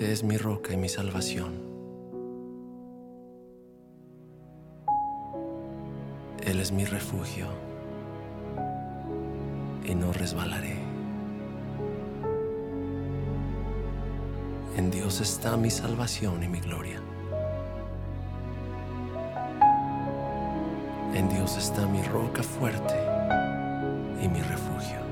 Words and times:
solamente 0.00 0.12
es 0.12 0.22
mi 0.22 0.36
roca 0.36 0.72
y 0.72 0.76
mi 0.76 0.88
salvación. 0.88 1.52
Él 6.42 6.60
es 6.60 6.72
mi 6.72 6.84
refugio 6.84 7.46
y 9.84 9.94
no 9.94 10.12
resbalaré. 10.12 10.76
En 14.76 14.90
Dios 14.90 15.20
está 15.20 15.56
mi 15.56 15.70
salvación 15.70 16.42
y 16.42 16.48
mi 16.48 16.60
gloria. 16.60 17.00
En 21.14 21.28
Dios 21.28 21.56
está 21.58 21.86
mi 21.86 22.02
roca 22.02 22.42
fuerte 22.42 22.94
y 24.22 24.28
mi 24.28 24.40
refugio. 24.40 25.09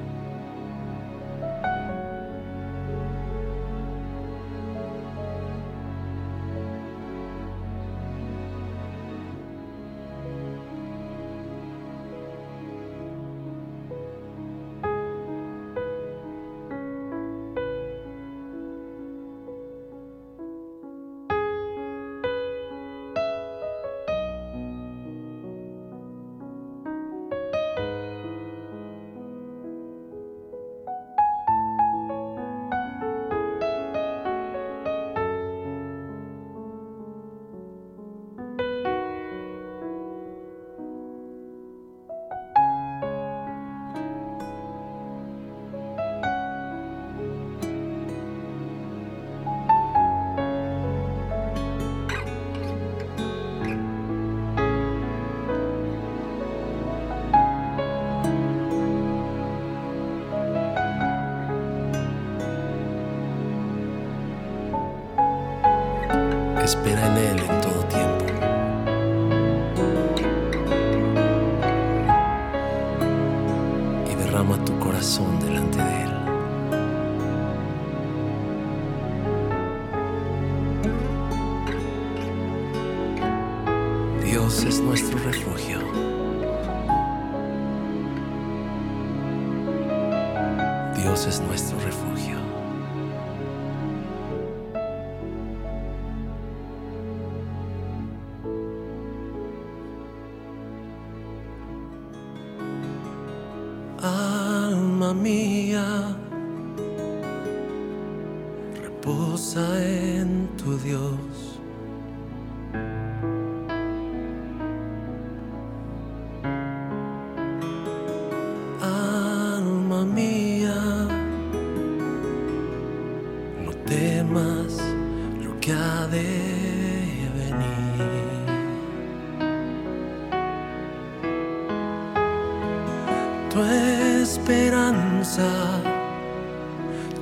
Esperanza, 133.65 135.51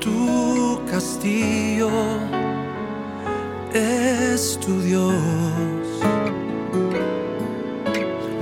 tu 0.01 0.81
castillo 0.91 1.91
es 3.73 4.59
tu 4.61 4.81
Dios. 4.81 5.13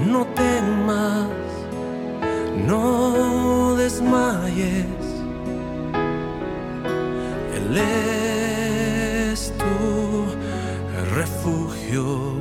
No 0.07 0.27
temas, 0.35 1.29
no 2.67 3.75
desmayes, 3.77 5.05
Él 7.57 7.77
es 7.77 9.53
tu 9.59 10.27
refugio. 11.15 12.34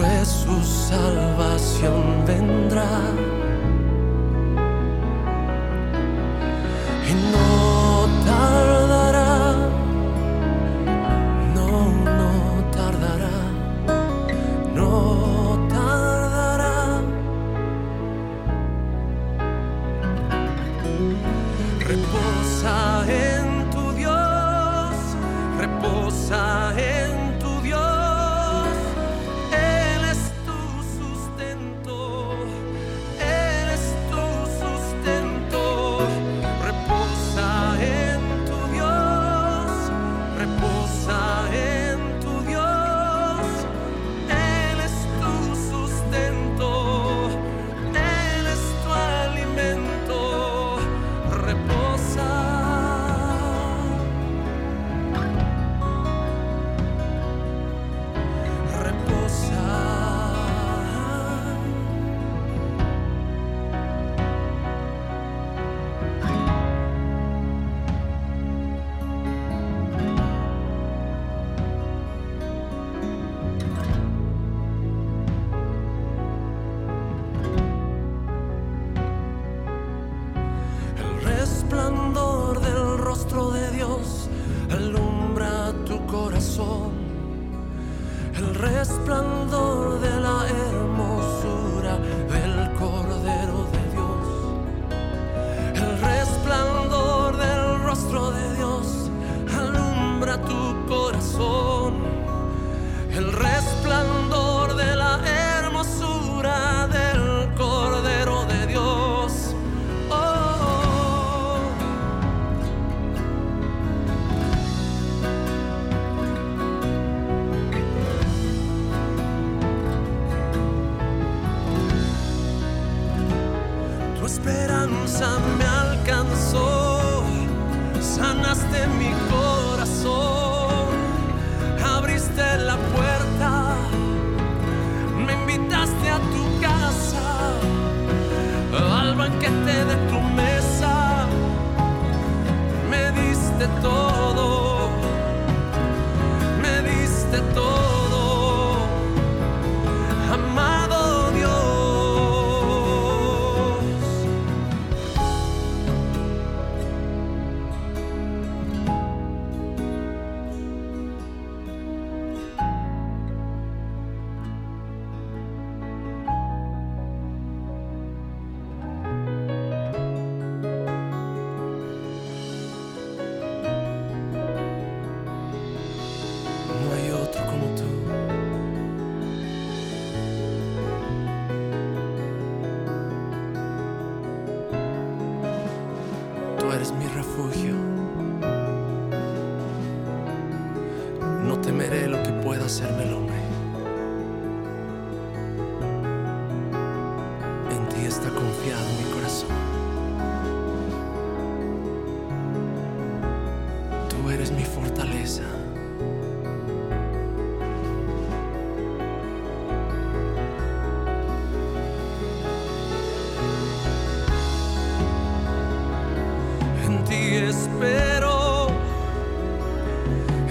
Que 0.00 0.24
su 0.24 0.62
salvación 0.62 2.24
vendrá. 2.26 3.47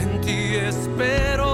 En 0.02 0.22
ti 0.22 0.56
espero, 0.56 1.47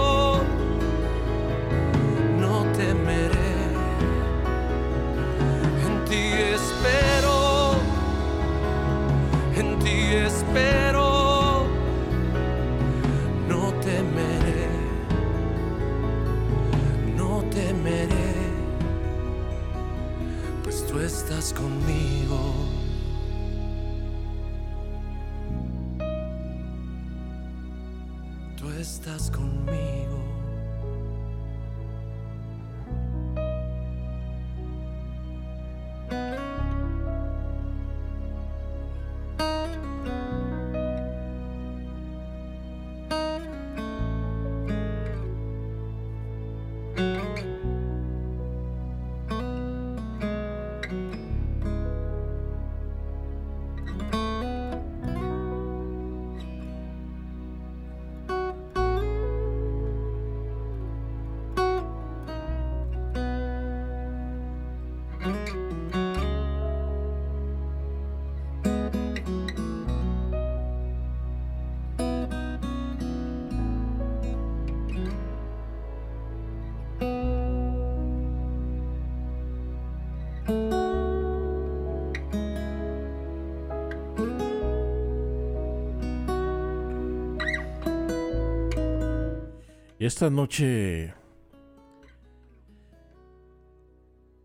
esta 90.06 90.30
noche 90.30 91.14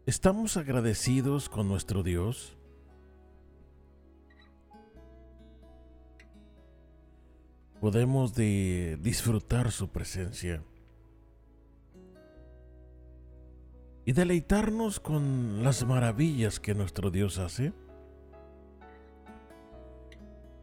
estamos 0.06 0.56
agradecidos 0.56 1.48
con 1.48 1.66
nuestro 1.66 2.04
Dios. 2.04 2.56
Podemos 7.80 8.34
de 8.34 8.98
disfrutar 9.00 9.72
su 9.72 9.88
presencia 9.88 10.62
y 14.04 14.12
deleitarnos 14.12 15.00
con 15.00 15.64
las 15.64 15.84
maravillas 15.84 16.60
que 16.60 16.74
nuestro 16.74 17.10
Dios 17.10 17.38
hace. 17.38 17.72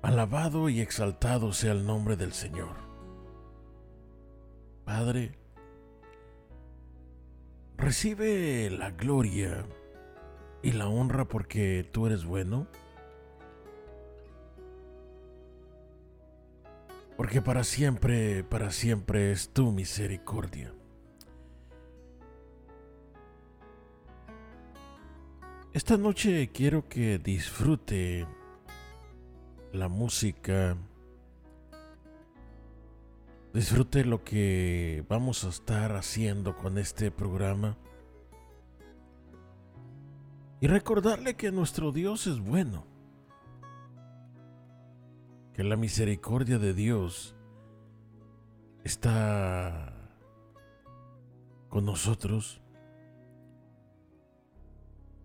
Alabado 0.01 0.69
y 0.69 0.79
exaltado 0.79 1.51
sea 1.51 1.73
el 1.73 1.85
nombre 1.85 2.15
del 2.15 2.31
Señor. 2.31 2.84
Padre, 4.85 5.31
recibe 7.75 8.69
la 8.69 8.91
gloria 8.91 9.65
y 10.61 10.73
la 10.73 10.87
honra 10.87 11.25
porque 11.25 11.89
tú 11.91 12.05
eres 12.05 12.23
bueno. 12.23 12.67
Porque 17.17 17.41
para 17.41 17.63
siempre, 17.63 18.43
para 18.43 18.71
siempre 18.71 19.31
es 19.31 19.49
tu 19.49 19.71
misericordia. 19.71 20.71
Esta 25.73 25.97
noche 25.97 26.51
quiero 26.53 26.87
que 26.87 27.17
disfrute 27.17 28.25
la 29.73 29.87
música, 29.87 30.77
disfrute 33.55 34.03
lo 34.03 34.21
que 34.21 35.05
vamos 35.07 35.45
a 35.45 35.49
estar 35.49 35.95
haciendo 35.95 36.57
con 36.57 36.77
este 36.77 37.09
programa 37.09 37.77
y 40.59 40.67
recordarle 40.67 41.35
que 41.35 41.53
nuestro 41.53 41.93
Dios 41.93 42.27
es 42.27 42.41
bueno, 42.41 42.85
que 45.53 45.63
la 45.63 45.77
misericordia 45.77 46.59
de 46.59 46.73
Dios 46.73 47.33
está 48.83 49.93
con 51.69 51.85
nosotros. 51.85 52.61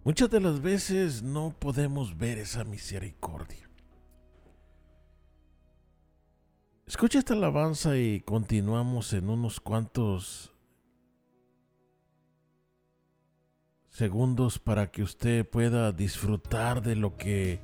Muchas 0.04 0.30
de 0.30 0.40
las 0.40 0.62
veces 0.62 1.24
no 1.24 1.52
podemos 1.58 2.16
ver 2.16 2.38
esa 2.38 2.62
misericordia. 2.62 3.69
Escucha 6.90 7.20
esta 7.20 7.34
alabanza 7.34 7.96
y 7.96 8.20
continuamos 8.20 9.12
en 9.12 9.30
unos 9.30 9.60
cuantos 9.60 10.52
segundos 13.90 14.58
para 14.58 14.90
que 14.90 15.04
usted 15.04 15.48
pueda 15.48 15.92
disfrutar 15.92 16.82
de 16.82 16.96
lo 16.96 17.16
que 17.16 17.60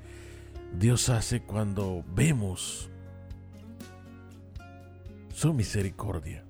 Dios 0.78 1.08
hace 1.08 1.42
cuando 1.42 2.04
vemos 2.14 2.88
su 5.34 5.52
misericordia. 5.52 6.45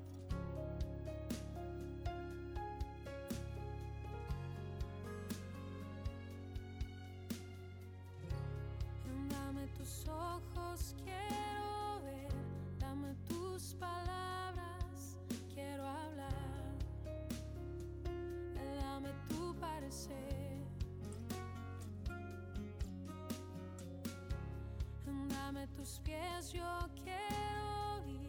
yo 26.53 26.89
quiero 27.03 28.07
ir. 28.07 28.29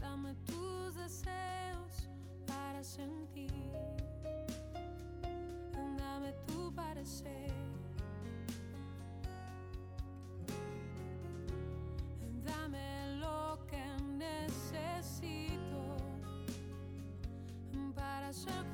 Dame 0.00 0.34
tus 0.46 0.94
deseos 0.94 2.08
para 2.46 2.82
sentir. 2.82 3.50
Dame 5.98 6.32
tu 6.46 6.72
parecer. 6.74 7.52
Dame 12.44 13.16
lo 13.16 13.58
que 13.66 13.84
necesito 14.18 15.96
para 17.94 18.32
ser. 18.32 18.73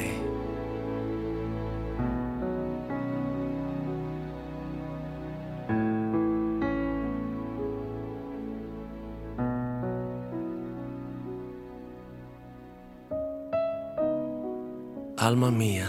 Alma 15.31 15.49
mía, 15.49 15.87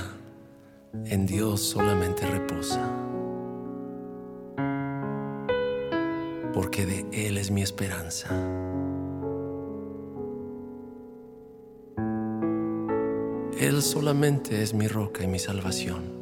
en 1.04 1.26
Dios 1.26 1.60
solamente 1.60 2.24
reposa, 2.24 2.80
porque 6.54 6.86
de 6.86 7.26
Él 7.26 7.36
es 7.38 7.50
mi 7.50 7.60
esperanza. 7.60 8.28
Él 13.58 13.82
solamente 13.82 14.62
es 14.62 14.74
mi 14.74 14.86
roca 14.86 15.24
y 15.24 15.26
mi 15.26 15.40
salvación. 15.40 16.21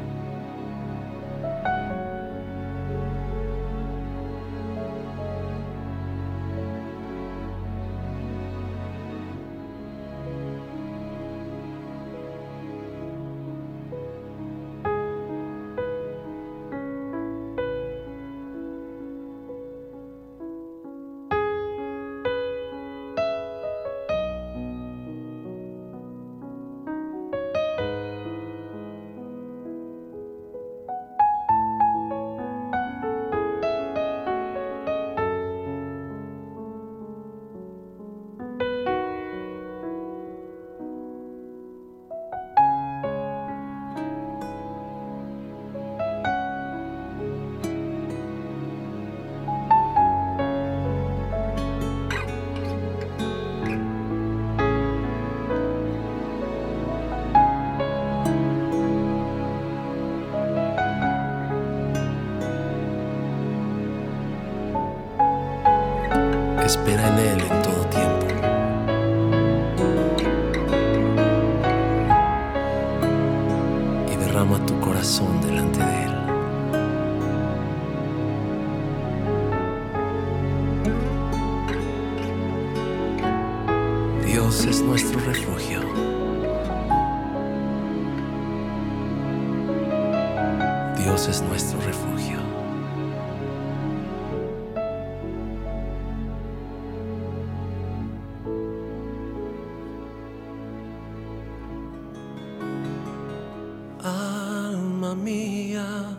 Alma 104.03 105.13
mía, 105.13 106.17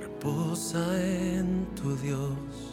reposa 0.00 0.78
en 1.02 1.66
tu 1.74 1.96
Dios. 1.96 2.67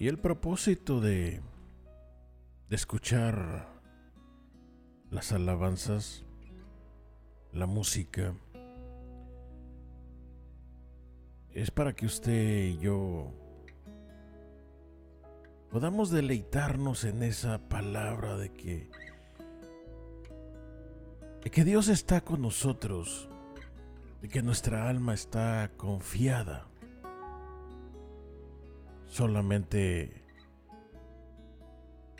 Y 0.00 0.06
el 0.06 0.16
propósito 0.16 1.00
de, 1.00 1.40
escuchar 2.70 3.66
las 5.10 5.32
alabanzas, 5.32 6.24
la 7.52 7.66
música, 7.66 8.32
es 11.50 11.72
para 11.72 11.94
que 11.94 12.06
usted 12.06 12.66
y 12.66 12.78
yo 12.78 13.32
podamos 15.68 16.12
deleitarnos 16.12 17.02
en 17.02 17.24
esa 17.24 17.68
palabra 17.68 18.36
de 18.36 18.52
que, 18.52 18.88
de 21.42 21.50
que 21.50 21.64
Dios 21.64 21.88
está 21.88 22.20
con 22.20 22.40
nosotros, 22.40 23.28
de 24.22 24.28
que 24.28 24.42
nuestra 24.42 24.88
alma 24.88 25.12
está 25.12 25.72
confiada 25.76 26.67
solamente 29.08 30.22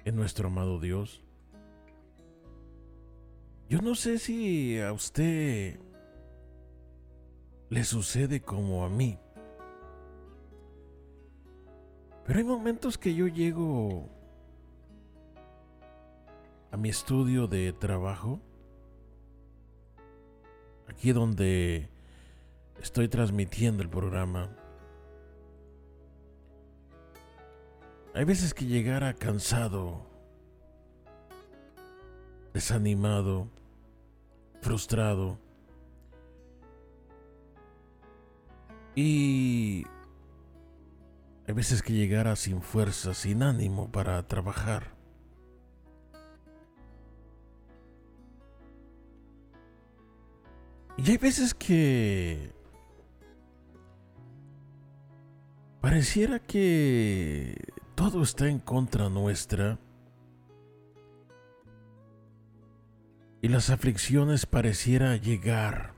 en 0.05 0.16
nuestro 0.16 0.48
amado 0.48 0.81
Dios. 0.81 1.22
Yo 3.68 3.81
no 3.83 3.94
sé 3.94 4.18
si 4.18 4.81
a 4.81 4.92
usted 4.92 5.79
le 7.68 7.85
sucede 7.85 8.40
como 8.40 8.85
a 8.85 8.88
mí. 8.88 9.18
Pero 12.24 12.38
hay 12.38 12.44
momentos 12.44 12.98
que 12.98 13.14
yo 13.14 13.27
llego 13.27 14.09
a 16.70 16.77
mi 16.77 16.88
estudio 16.88 17.46
de 17.46 17.72
trabajo, 17.72 18.40
aquí 20.87 21.12
donde 21.12 21.88
estoy 22.81 23.09
transmitiendo 23.09 23.83
el 23.83 23.88
programa. 23.88 24.51
Hay 28.18 28.24
veces 28.24 28.52
que 28.52 28.66
llegara 28.66 29.14
cansado, 29.14 30.04
desanimado, 32.52 33.46
frustrado. 34.61 35.38
Y 38.96 39.87
hay 41.46 41.54
veces 41.54 41.81
que 41.81 41.92
llegara 41.92 42.35
sin 42.35 42.61
fuerza, 42.61 43.14
sin 43.14 43.44
ánimo 43.44 43.88
para 43.92 44.20
trabajar. 44.26 44.88
Y 50.96 51.09
hay 51.09 51.18
veces 51.18 51.54
que 51.54 52.50
pareciera 55.81 56.40
que 56.40 57.77
todo 57.98 58.22
está 58.22 58.46
en 58.46 58.61
contra 58.61 59.08
nuestra 59.08 59.76
y 63.42 63.48
las 63.48 63.70
aflicciones 63.70 64.46
pareciera 64.46 65.16
llegar 65.16 65.94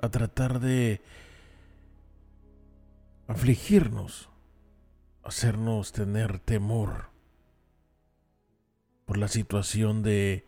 a 0.00 0.08
tratar 0.08 0.60
de 0.60 1.02
afligirnos, 3.26 4.30
hacernos 5.24 5.92
tener 5.92 6.38
temor 6.38 7.10
por 9.04 9.18
la 9.18 9.28
situación 9.28 10.02
de 10.02 10.46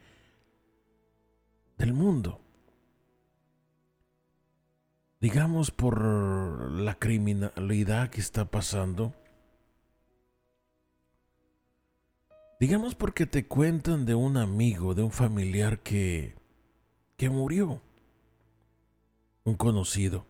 del 1.77 1.93
mundo. 1.93 2.41
Digamos 5.21 5.71
por 5.71 6.71
la 6.71 6.95
criminalidad 6.95 8.09
que 8.09 8.23
está 8.23 8.47
pasando 8.47 9.20
Digamos 12.61 12.95
porque 12.95 13.25
te 13.25 13.47
cuentan 13.47 14.05
de 14.05 14.15
un 14.15 14.37
amigo, 14.37 14.95
de 14.95 15.03
un 15.03 15.11
familiar 15.11 15.79
que, 15.79 16.35
que 17.17 17.31
murió, 17.31 17.81
un 19.45 19.55
conocido. 19.55 20.27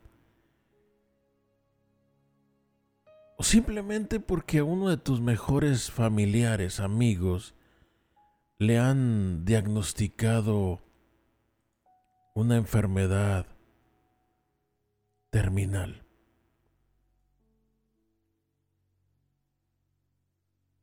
O 3.37 3.43
simplemente 3.43 4.21
porque 4.21 4.59
a 4.59 4.65
uno 4.65 4.91
de 4.91 4.97
tus 4.97 5.21
mejores 5.21 5.91
familiares, 5.91 6.79
amigos, 6.79 7.55
le 8.59 8.79
han 8.79 9.45
diagnosticado 9.45 10.79
una 12.35 12.57
enfermedad 12.57 13.47
terminal. 15.31 16.05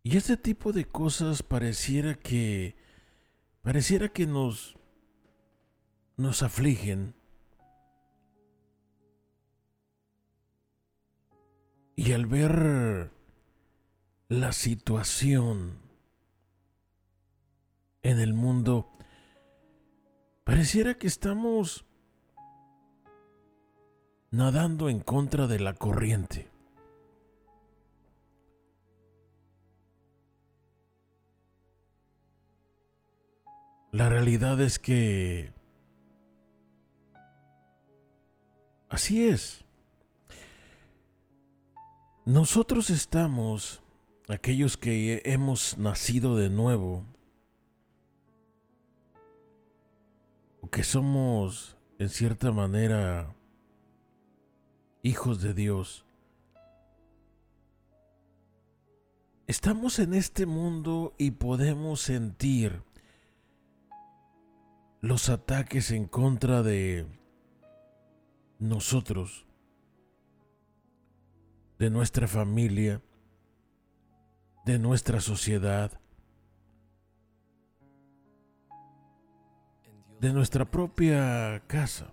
Y 0.07 0.15
este 0.15 0.37
tipo 0.37 0.71
de 0.71 0.85
cosas 0.85 1.43
pareciera 1.43 2.15
que 2.15 2.77
pareciera 3.61 4.07
que 4.07 4.25
nos 4.25 4.77
nos 6.15 6.43
afligen. 6.43 7.13
Y 11.97 12.13
al 12.13 12.25
ver 12.25 13.11
la 14.29 14.53
situación 14.53 15.77
en 18.01 18.19
el 18.21 18.33
mundo, 18.33 18.89
pareciera 20.45 20.93
que 20.93 21.07
estamos 21.07 21.83
nadando 24.31 24.87
en 24.87 25.01
contra 25.01 25.47
de 25.47 25.59
la 25.59 25.73
corriente. 25.73 26.56
La 33.97 34.10
realidad 34.10 34.62
es 34.62 34.77
que 34.77 35.51
así 38.89 39.27
es. 39.27 39.65
Nosotros 42.23 42.91
estamos, 42.91 43.81
aquellos 44.27 44.77
que 44.77 45.23
hemos 45.25 45.79
nacido 45.79 46.36
de 46.38 46.51
nuevo, 46.51 47.07
o 50.62 50.69
que 50.69 50.83
somos 50.83 51.75
en 51.97 52.10
cierta 52.10 52.51
manera 52.51 53.33
hijos 55.01 55.41
de 55.41 55.55
Dios, 55.55 56.05
estamos 59.47 59.97
en 59.97 60.13
este 60.13 60.45
mundo 60.45 61.15
y 61.17 61.31
podemos 61.31 61.99
sentir 61.99 62.83
los 65.01 65.29
ataques 65.29 65.91
en 65.91 66.07
contra 66.07 66.63
de 66.63 67.05
nosotros, 68.60 69.45
de 71.77 71.89
nuestra 71.89 72.27
familia, 72.27 73.01
de 74.65 74.79
nuestra 74.79 75.21
sociedad, 75.21 75.99
de 80.19 80.33
nuestra 80.33 80.65
propia 80.65 81.63
casa. 81.67 82.12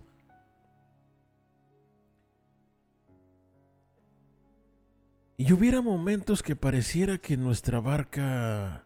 Y 5.37 5.51
hubiera 5.51 5.81
momentos 5.81 6.41
que 6.41 6.55
pareciera 6.55 7.17
que 7.17 7.35
nuestra 7.35 7.81
barca 7.81 8.85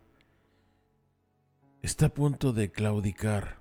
está 1.83 2.07
a 2.07 2.13
punto 2.13 2.53
de 2.53 2.71
claudicar. 2.71 3.58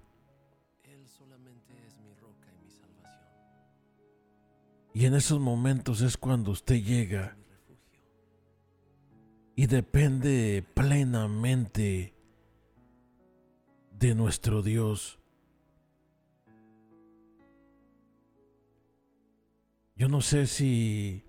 Y 4.99 5.07
en 5.07 5.15
esos 5.15 5.39
momentos 5.39 6.01
es 6.01 6.17
cuando 6.17 6.51
usted 6.51 6.83
llega 6.83 7.37
y 9.55 9.67
depende 9.69 10.65
plenamente 10.75 12.15
de 13.93 14.15
nuestro 14.17 14.61
Dios. 14.61 15.21
Yo 19.95 20.09
no 20.09 20.21
sé 20.21 20.49
si 20.49 21.23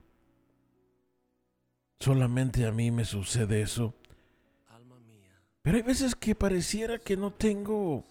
solamente 2.00 2.66
a 2.66 2.72
mí 2.72 2.90
me 2.90 3.06
sucede 3.06 3.62
eso, 3.62 3.94
pero 5.62 5.78
hay 5.78 5.84
veces 5.84 6.16
que 6.16 6.34
pareciera 6.34 6.98
que 6.98 7.16
no 7.16 7.32
tengo 7.34 8.04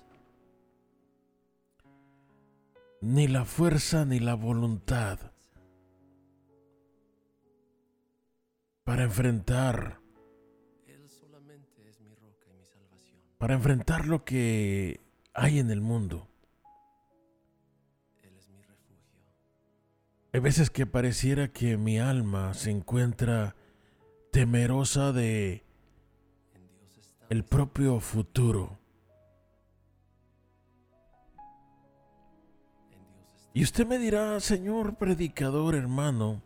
ni 3.01 3.27
la 3.27 3.45
fuerza 3.45 4.05
ni 4.05 4.21
la 4.21 4.35
voluntad 4.35 5.33
para 8.89 9.03
enfrentar 9.03 10.01
para 13.37 13.53
enfrentar 13.53 14.07
lo 14.07 14.25
que 14.25 14.99
hay 15.35 15.59
en 15.59 15.71
el 15.71 15.83
mundo. 15.83 16.27
Hay 20.33 20.41
veces 20.41 20.71
que 20.71 20.87
pareciera 20.87 21.49
que 21.49 21.77
mi 21.77 21.99
alma 21.99 22.55
se 22.55 22.71
encuentra 22.71 23.57
temerosa 24.33 25.13
de 25.13 25.63
el 27.29 27.45
propio 27.45 28.01
futuro. 28.01 28.79
Y 33.53 33.63
usted 33.63 33.87
me 33.87 33.99
dirá, 33.99 34.41
Señor 34.41 34.97
predicador 34.97 35.75
hermano, 35.75 36.41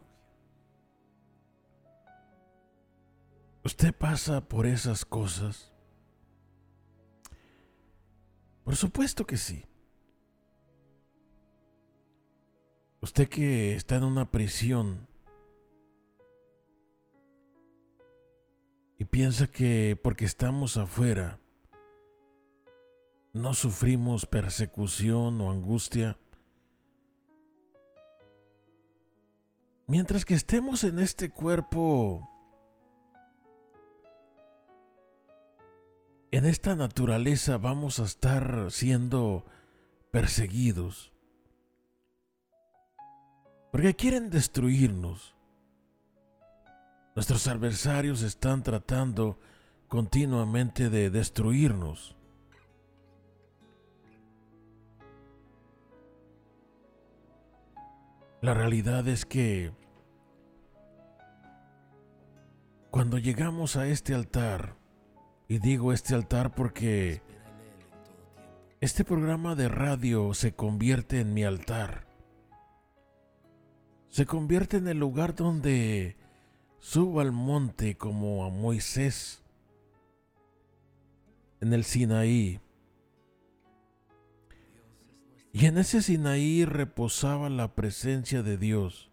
¿usted 3.64 3.94
pasa 3.94 4.40
por 4.40 4.66
esas 4.66 5.05
cosas? 5.05 5.72
Por 8.64 8.77
supuesto 8.77 9.27
que 9.27 9.37
sí. 9.37 9.64
Usted 13.01 13.29
que 13.29 13.75
está 13.75 13.96
en 13.96 14.05
una 14.05 14.31
prisión 14.31 15.09
y 18.98 19.05
piensa 19.05 19.48
que 19.48 19.98
porque 20.01 20.25
estamos 20.25 20.77
afuera 20.77 21.40
no 23.33 23.55
sufrimos 23.55 24.27
persecución 24.27 25.40
o 25.40 25.51
angustia, 25.51 26.18
mientras 29.87 30.25
que 30.25 30.35
estemos 30.35 30.85
en 30.85 30.98
este 30.98 31.31
cuerpo, 31.31 32.29
en 36.33 36.47
esta 36.47 36.75
naturaleza 36.75 37.59
vamos 37.59 38.01
a 38.01 38.05
estar 38.05 38.71
siendo 38.71 39.45
perseguidos. 40.11 41.12
Porque 43.71 43.95
quieren 43.95 44.31
destruirnos. 44.31 45.35
Nuestros 47.14 47.47
adversarios 47.49 48.23
están 48.23 48.62
tratando 48.62 49.38
continuamente 49.88 50.88
de 50.88 51.11
destruirnos. 51.11 52.16
La 58.40 58.55
realidad 58.55 59.07
es 59.07 59.27
que 59.27 59.71
cuando 62.90 63.18
llegamos 63.18 63.77
a 63.77 63.87
este 63.87 64.14
altar, 64.14 64.82
y 65.53 65.59
digo 65.59 65.93
este 65.93 66.15
altar 66.15 66.55
porque 66.55 67.21
este 68.81 69.05
programa 69.05 69.55
de 69.55 69.69
radio 69.69 70.33
se 70.33 70.55
convierte 70.55 71.21
en 71.21 71.35
mi 71.35 71.45
altar, 71.45 72.07
se 74.09 74.25
convierte 74.25 74.79
en 74.79 74.88
el 74.88 74.99
lugar 74.99 75.35
donde 75.35 76.17
Subo 76.79 77.21
al 77.21 77.33
monte 77.33 77.99
como 77.99 78.47
a 78.47 78.49
Moisés 78.49 79.44
en 81.61 81.75
el 81.75 81.85
Sinaí. 81.85 82.59
Y 85.53 85.67
en 85.67 85.77
ese 85.77 86.00
Sinaí 86.00 86.65
reposaba 86.65 87.50
la 87.50 87.75
presencia 87.75 88.42
de 88.42 88.57
Dios. 88.57 89.13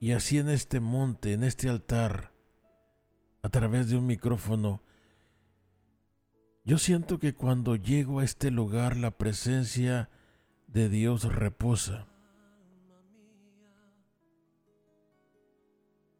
Y 0.00 0.10
así 0.10 0.38
en 0.38 0.48
este 0.48 0.80
monte, 0.80 1.32
en 1.32 1.44
este 1.44 1.68
altar, 1.68 2.32
a 3.42 3.48
través 3.48 3.88
de 3.88 3.96
un 3.96 4.06
micrófono, 4.06 4.82
yo 6.64 6.76
siento 6.78 7.18
que 7.18 7.34
cuando 7.34 7.76
llego 7.76 8.20
a 8.20 8.24
este 8.24 8.50
lugar 8.50 8.96
la 8.96 9.10
presencia 9.10 10.10
de 10.66 10.88
Dios 10.88 11.24
reposa. 11.24 12.06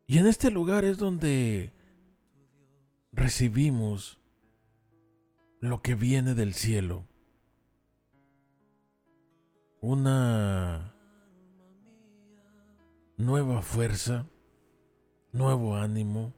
Y 0.06 0.16
en 0.16 0.26
este 0.26 0.50
lugar 0.50 0.86
es 0.86 0.96
donde 0.96 1.74
recibimos 3.12 4.18
lo 5.60 5.82
que 5.82 5.94
viene 5.94 6.34
del 6.34 6.54
cielo. 6.54 7.06
Una 9.82 10.94
nueva 13.18 13.60
fuerza, 13.60 14.26
nuevo 15.32 15.76
ánimo 15.76 16.37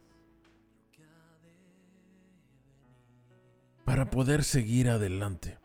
para 3.90 4.08
poder 4.08 4.44
seguir 4.44 4.88
adelante. 4.88 5.58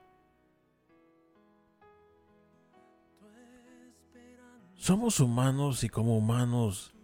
Somos 4.73 5.19
humanos 5.19 5.83
y 5.83 5.89
como 5.89 6.17
humanos 6.17 6.95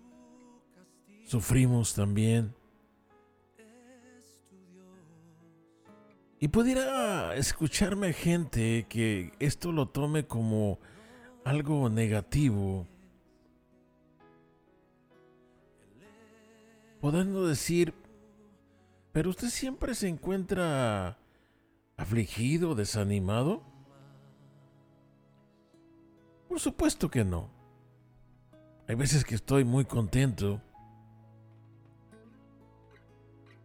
sufrimos 1.27 1.93
también. 1.93 2.55
Y 6.39 6.47
pudiera 6.47 7.35
escucharme 7.35 8.13
gente 8.13 8.87
que 8.89 9.31
esto 9.37 9.71
lo 9.71 9.89
tome 9.89 10.25
como 10.25 10.79
algo 11.45 11.87
negativo. 11.87 12.87
Podendo 16.99 17.45
decir, 17.45 17.93
pero 19.11 19.29
usted 19.29 19.49
siempre 19.49 19.95
se 19.95 20.07
encuentra 20.07 21.17
afligido, 21.97 22.75
desanimado. 22.75 23.63
Por 26.47 26.59
supuesto 26.59 27.09
que 27.09 27.23
no. 27.23 27.49
Hay 28.87 28.95
veces 28.95 29.23
que 29.23 29.35
estoy 29.35 29.63
muy 29.63 29.85
contento 29.85 30.61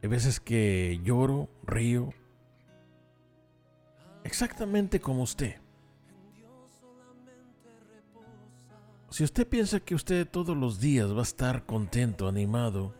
hay 0.06 0.08
veces 0.08 0.38
que 0.38 1.00
lloro, 1.02 1.48
río, 1.64 2.10
exactamente 4.22 5.00
como 5.00 5.22
usted. 5.22 5.56
Si 9.10 9.24
usted 9.24 9.48
piensa 9.48 9.80
que 9.80 9.96
usted 9.96 10.28
todos 10.28 10.56
los 10.56 10.78
días 10.78 11.12
va 11.12 11.20
a 11.20 11.22
estar 11.22 11.66
contento, 11.66 12.28
animado, 12.28 12.94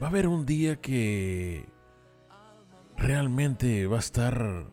va 0.00 0.06
a 0.06 0.10
haber 0.10 0.28
un 0.28 0.46
día 0.46 0.80
que 0.80 1.66
realmente 2.96 3.86
va 3.86 3.96
a 3.96 4.00
estar 4.00 4.66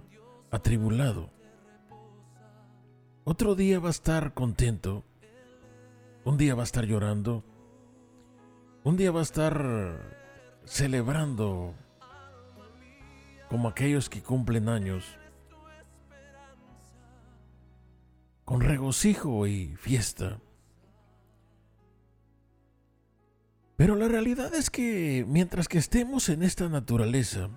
atribulado. 0.52 1.32
Otro 3.26 3.56
día 3.56 3.80
va 3.80 3.90
a 3.90 3.92
estar 3.92 4.34
contento. 4.34 5.04
Un 6.24 6.38
día 6.38 6.56
va 6.56 6.62
a 6.62 6.64
estar 6.64 6.86
llorando. 6.86 7.44
Un 8.84 8.96
día 8.96 9.12
va 9.12 9.20
a 9.20 9.24
estar 9.24 10.18
celebrando 10.64 11.74
como 13.50 13.68
aquellos 13.68 14.10
que 14.10 14.22
cumplen 14.22 14.70
años, 14.70 15.06
con 18.46 18.62
regocijo 18.62 19.48
y 19.48 19.76
fiesta. 19.76 20.40
Pero 23.78 23.96
la 23.96 24.08
realidad 24.08 24.54
es 24.56 24.72
que 24.72 25.24
mientras 25.28 25.68
que 25.68 25.78
estemos 25.78 26.30
en 26.30 26.42
esta 26.42 26.68
naturaleza, 26.68 27.52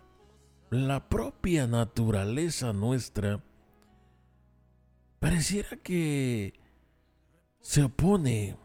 la 0.68 1.08
propia 1.08 1.66
naturaleza 1.66 2.74
nuestra, 2.74 3.42
pareciera 5.18 5.78
que 5.78 6.52
se 7.60 7.84
opone 7.84 8.56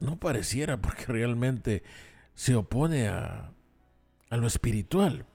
no 0.00 0.18
pareciera 0.18 0.80
porque 0.80 1.06
realmente 1.08 1.82
se 2.34 2.54
opone 2.54 3.08
a, 3.08 3.52
a 4.30 4.36
lo 4.36 4.46
espiritual. 4.46 5.26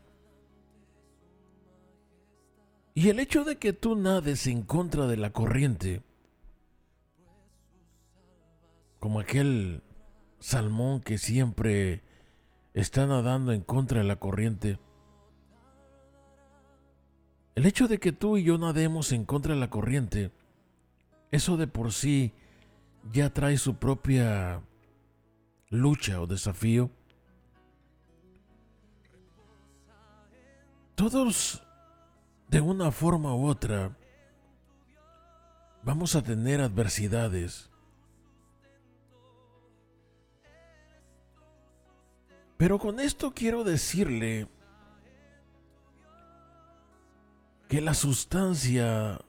Y 2.96 3.10
el 3.10 3.20
hecho 3.20 3.44
de 3.44 3.58
que 3.58 3.74
tú 3.74 3.96
nades 3.96 4.48
en 4.48 4.62
contra 4.62 5.08
de 5.08 5.18
la 5.18 5.34
corriente, 5.34 6.02
como 9.00 9.20
aquel 9.20 9.82
salmón 10.44 11.00
que 11.00 11.18
siempre 11.18 12.04
está 12.74 13.08
nadando 13.08 13.54
en 13.54 13.62
contra 13.62 14.00
de 14.00 14.04
la 14.04 14.18
corriente, 14.18 14.78
el 17.56 17.66
hecho 17.66 17.88
de 17.88 17.98
que 17.98 18.12
tú 18.12 18.36
y 18.36 18.44
yo 18.44 18.58
nademos 18.58 19.14
en 19.14 19.24
contra 19.24 19.54
de 19.54 19.60
la 19.62 19.70
corriente, 19.70 20.32
eso 21.32 21.56
de 21.56 21.68
por 21.68 21.94
sí 21.94 22.34
ya 23.14 23.30
trae 23.32 23.58
su 23.58 23.76
propia 23.76 24.62
lucha 25.70 26.20
o 26.20 26.28
desafío. 26.28 26.92
Todos, 30.96 31.64
de 32.50 32.60
una 32.60 32.92
forma 32.92 33.34
u 33.34 33.48
otra, 33.48 33.96
vamos 35.84 36.18
a 36.18 36.22
tener 36.22 36.60
adversidades. 36.60 37.73
Pero 42.58 42.80
con 42.80 43.00
esto 43.00 43.34
quiero 43.34 43.64
decirle 43.64 44.48
que 47.68 47.82
la 47.82 47.94
sustancia 47.94 49.20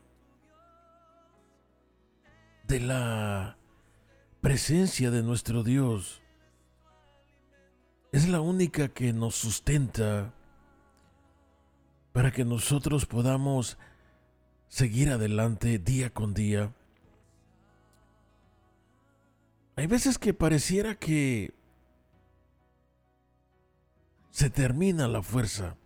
de 2.66 2.80
la 2.80 3.56
presencia 4.40 5.10
de 5.10 5.22
nuestro 5.22 5.62
Dios. 5.62 6.22
Es 8.12 8.28
la 8.28 8.40
única 8.40 8.88
que 8.88 9.12
nos 9.12 9.34
sustenta 9.34 10.34
para 12.12 12.30
que 12.30 12.44
nosotros 12.44 13.06
podamos 13.06 13.78
seguir 14.68 15.10
adelante 15.10 15.78
día 15.78 16.10
con 16.10 16.34
día. 16.34 16.72
Hay 19.76 19.86
veces 19.86 20.18
que 20.18 20.34
pareciera 20.34 20.94
que 20.94 21.54
se 24.34 24.50
termina 24.50 25.06
la 25.06 25.22
fuerza, 25.22 25.76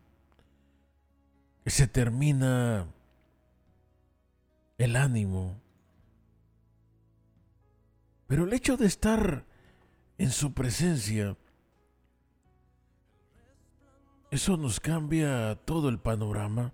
se 1.67 1.87
termina 1.87 2.87
el 4.79 4.97
ánimo. 4.97 5.61
Pero 8.27 8.45
el 8.45 8.55
hecho 8.55 8.79
de 8.79 8.87
estar 8.87 9.45
en 10.17 10.31
su 10.31 10.55
presencia, 10.55 11.37
eso 14.31 14.57
nos 14.57 14.81
cambia 14.81 15.57
todo 15.67 15.91
el 15.91 15.99
panorama. 15.99 16.73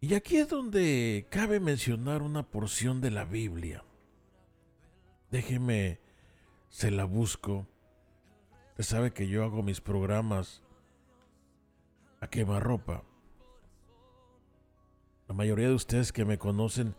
Y 0.00 0.14
aquí 0.14 0.38
es 0.38 0.48
donde 0.48 1.26
cabe 1.28 1.60
mencionar 1.60 2.22
una 2.22 2.42
porción 2.42 3.02
de 3.02 3.10
la 3.10 3.26
Biblia. 3.26 3.84
Déjeme, 5.30 6.00
se 6.70 6.90
la 6.90 7.04
busco. 7.04 7.66
Usted 8.78 8.94
sabe 8.94 9.10
que 9.10 9.26
yo 9.26 9.42
hago 9.42 9.64
mis 9.64 9.80
programas 9.80 10.62
a 12.20 12.28
quemarropa. 12.28 13.02
La 15.26 15.34
mayoría 15.34 15.66
de 15.66 15.74
ustedes 15.74 16.12
que 16.12 16.24
me 16.24 16.38
conocen 16.38 16.94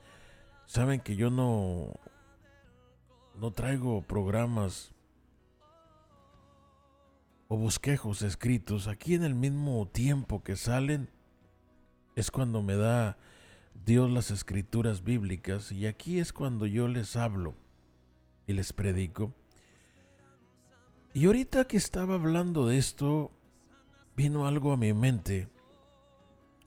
saben 0.65 0.99
que 0.99 1.15
yo 1.15 1.29
no 1.29 1.93
no 3.35 3.51
traigo 3.51 4.01
programas 4.01 4.91
o 7.47 7.55
bosquejos 7.55 8.23
escritos. 8.23 8.89
Aquí 8.89 9.13
en 9.13 9.23
el 9.23 9.33
mismo 9.33 9.87
tiempo 9.87 10.43
que 10.43 10.57
salen 10.57 11.09
es 12.17 12.29
cuando 12.29 12.61
me 12.61 12.75
da 12.75 13.17
Dios 13.85 14.11
las 14.11 14.31
escrituras 14.31 15.05
bíblicas 15.05 15.71
y 15.71 15.87
aquí 15.87 16.19
es 16.19 16.33
cuando 16.33 16.65
yo 16.65 16.89
les 16.89 17.15
hablo 17.15 17.55
y 18.47 18.51
les 18.51 18.73
predico. 18.73 19.33
Y 21.19 21.25
ahorita 21.25 21.65
que 21.65 21.75
estaba 21.75 22.15
hablando 22.15 22.65
de 22.65 22.77
esto, 22.77 23.29
vino 24.15 24.47
algo 24.47 24.71
a 24.71 24.77
mi 24.77 24.93
mente 24.93 25.49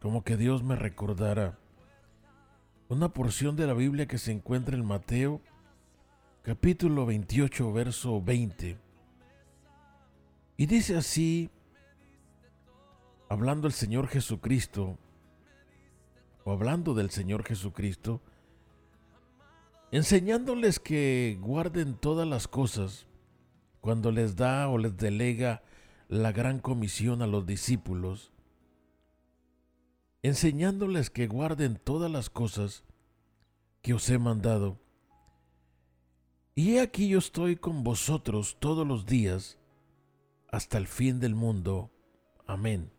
como 0.03 0.24
que 0.24 0.36
Dios 0.36 0.62
me 0.62 0.76
recordara 0.76 1.59
una 2.90 3.14
porción 3.14 3.57
de 3.57 3.66
la 3.66 3.72
Biblia 3.72 4.07
que 4.07 4.18
se 4.18 4.30
encuentra 4.30 4.76
en 4.76 4.84
Mateo 4.84 5.40
capítulo 6.42 7.07
28 7.07 7.72
verso 7.72 8.20
20. 8.20 8.76
Y 10.59 10.66
dice 10.66 10.98
así, 10.98 11.48
hablando 13.30 13.66
el 13.66 13.72
Señor 13.72 14.07
Jesucristo, 14.07 14.98
o 16.44 16.53
hablando 16.53 16.92
del 16.92 17.09
Señor 17.09 17.42
Jesucristo, 17.42 18.20
enseñándoles 19.92 20.78
que 20.78 21.38
guarden 21.40 21.94
todas 21.94 22.28
las 22.28 22.48
cosas 22.48 23.07
cuando 23.83 24.11
les 24.11 24.37
da 24.37 24.70
o 24.70 24.78
les 24.78 24.97
delega 24.97 25.62
la 26.09 26.33
gran 26.33 26.61
comisión 26.61 27.20
a 27.20 27.26
los 27.26 27.45
discípulos 27.45 28.33
enseñándoles 30.22 31.11
que 31.11 31.26
guarden 31.26 31.76
todas 31.83 32.11
las 32.11 32.30
cosas 32.30 32.85
que 33.83 33.93
os 33.93 34.09
he 34.09 34.18
mandado. 34.18 34.78
Y 36.55 36.74
he 36.74 36.80
aquí 36.80 37.09
yo 37.09 37.18
estoy 37.18 37.57
con 37.57 37.83
vosotros 37.83 38.57
todos 38.61 38.87
los 38.87 39.05
días 39.05 39.59
hasta 40.51 40.78
el 40.78 40.87
fin 40.87 41.18
del 41.18 41.35
mundo. 41.35 41.91
Amén. 42.47 42.93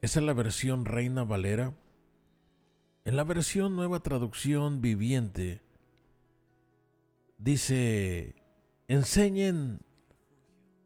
Esa 0.00 0.20
es 0.20 0.26
la 0.26 0.32
versión 0.32 0.84
Reina 0.84 1.24
Valera. 1.24 1.76
En 3.04 3.16
la 3.16 3.24
versión 3.24 3.76
Nueva 3.76 4.00
Traducción 4.00 4.80
Viviente 4.80 5.60
dice, 7.42 8.34
enseñen 8.88 9.80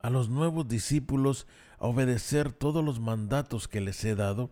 a 0.01 0.11
los 0.11 0.29
nuevos 0.29 0.67
discípulos 0.69 1.47
a 1.79 1.87
obedecer 1.87 2.53
todos 2.53 2.85
los 2.85 3.01
mandatos 3.01 3.69
que 3.69 3.81
les 3.81 4.03
he 4.05 4.15
dado. 4.15 4.51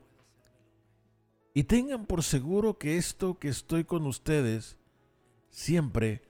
Y 1.54 1.64
tengan 1.64 2.06
por 2.06 2.22
seguro 2.22 2.78
que 2.78 2.96
esto 2.96 3.38
que 3.38 3.48
estoy 3.48 3.84
con 3.84 4.06
ustedes 4.06 4.76
siempre 5.50 6.22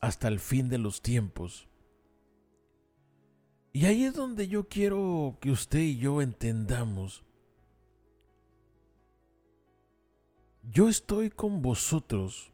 hasta 0.00 0.28
el 0.28 0.40
fin 0.40 0.68
de 0.68 0.78
los 0.78 1.00
tiempos. 1.00 1.68
Y 3.72 3.84
ahí 3.86 4.04
es 4.04 4.14
donde 4.14 4.48
yo 4.48 4.68
quiero 4.68 5.38
que 5.40 5.50
usted 5.50 5.80
y 5.80 5.98
yo 5.98 6.20
entendamos. 6.20 7.24
Yo 10.62 10.88
estoy 10.88 11.30
con 11.30 11.62
vosotros. 11.62 12.52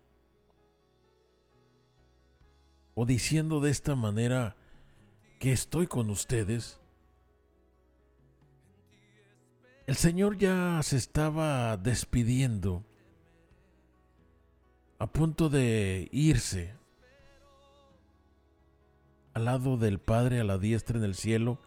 O 2.95 3.07
diciendo 3.07 3.61
de 3.61 3.71
esta 3.71 3.95
manera 3.97 4.57
que 5.39 5.53
estoy 5.53 5.87
con 5.87 6.11
ustedes 6.11 6.83
El 9.87 9.97
Señor 9.97 10.39
ya 10.39 10.81
se 10.83 10.97
estaba 10.97 11.77
despidiendo, 11.77 12.85
a 14.99 15.09
punto 15.09 15.49
de 15.49 16.09
irse 16.13 16.73
al 19.35 19.47
lado 19.47 19.77
del 19.77 19.99
Padre 19.99 20.39
a 20.39 20.45
la 20.45 20.59
diestra 20.59 20.99
en 20.99 21.05
el 21.05 21.17
cielo, 21.17 21.59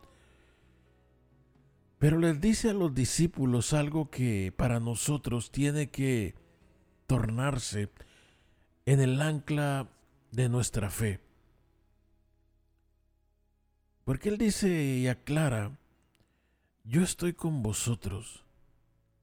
pero 1.99 2.17
les 2.17 2.39
dice 2.39 2.69
a 2.69 2.73
los 2.73 2.95
discípulos 2.95 3.73
algo 3.73 4.09
que 4.09 4.53
para 4.55 4.79
nosotros 4.79 5.51
tiene 5.51 5.89
que 5.89 6.35
tornarse 7.07 7.91
en 8.85 9.01
el 9.01 9.21
ancla 9.21 9.89
de 10.35 10.49
nuestra 10.49 10.89
fe. 10.89 11.19
Porque 14.03 14.29
Él 14.29 14.37
dice 14.37 14.69
y 14.69 15.07
aclara 15.07 15.77
yo 16.83 17.01
estoy 17.01 17.33
con 17.33 17.63
vosotros 17.63 18.45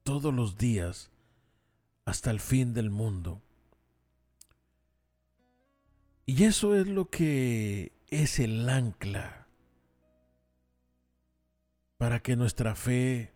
todos 0.03 0.35
los 0.35 0.59
días 0.59 1.13
hasta 2.05 2.33
el 2.33 2.41
fin 2.41 2.75
del 2.75 2.91
mundo. 2.91 3.41
Y 6.27 6.43
eso 6.45 6.75
es 6.75 6.89
lo 6.89 7.09
que 7.09 7.93
es 8.09 8.41
el 8.41 8.69
ancla 8.69 9.47
para 11.99 12.21
que 12.21 12.35
nuestra 12.35 12.75
fe 12.75 13.33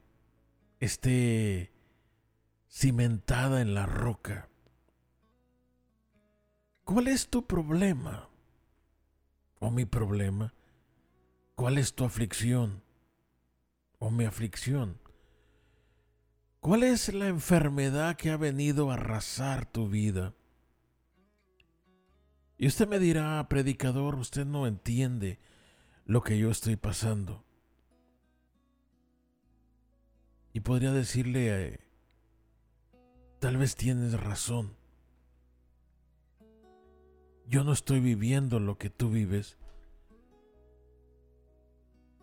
esté 0.81 1.73
cimentada 2.69 3.61
en 3.61 3.75
la 3.75 3.87
roca. 3.87 4.49
¿Cuál 6.87 7.09
es 7.09 7.29
tu 7.29 7.47
problema? 7.47 8.31
¿O 9.59 9.71
mi 9.71 9.85
problema? 9.85 10.55
¿Cuál 11.55 11.77
es 11.77 11.95
tu 11.95 12.07
aflicción? 12.07 12.87
o 13.99 14.11
mi 14.11 14.25
aflicción? 14.25 14.99
¿Cuál 16.61 16.83
es 16.83 17.13
la 17.13 17.29
enfermedad 17.29 18.17
que 18.17 18.31
ha 18.31 18.37
venido 18.37 18.91
a 18.91 18.95
arrasar 18.95 19.67
tu 19.67 19.89
vida? 19.89 20.35
Y 22.59 22.67
usted 22.67 22.89
me 22.89 22.99
dirá, 22.99 23.47
predicador, 23.49 24.17
usted 24.17 24.47
no 24.47 24.67
entiende 24.67 25.39
lo 26.05 26.23
que 26.23 26.39
yo 26.39 26.51
estoy 26.51 26.77
pasando. 26.77 27.45
Y 30.53 30.61
podría 30.61 30.93
decirle, 30.93 31.69
eh, 31.69 31.81
tal 33.41 33.59
vez 33.59 33.77
tienes 33.77 34.19
razón. 34.19 34.76
Yo 37.49 37.63
no 37.63 37.73
estoy 37.73 38.01
viviendo 38.01 38.59
lo 38.59 38.77
que 38.77 38.91
tú 38.91 39.11
vives. 39.11 39.57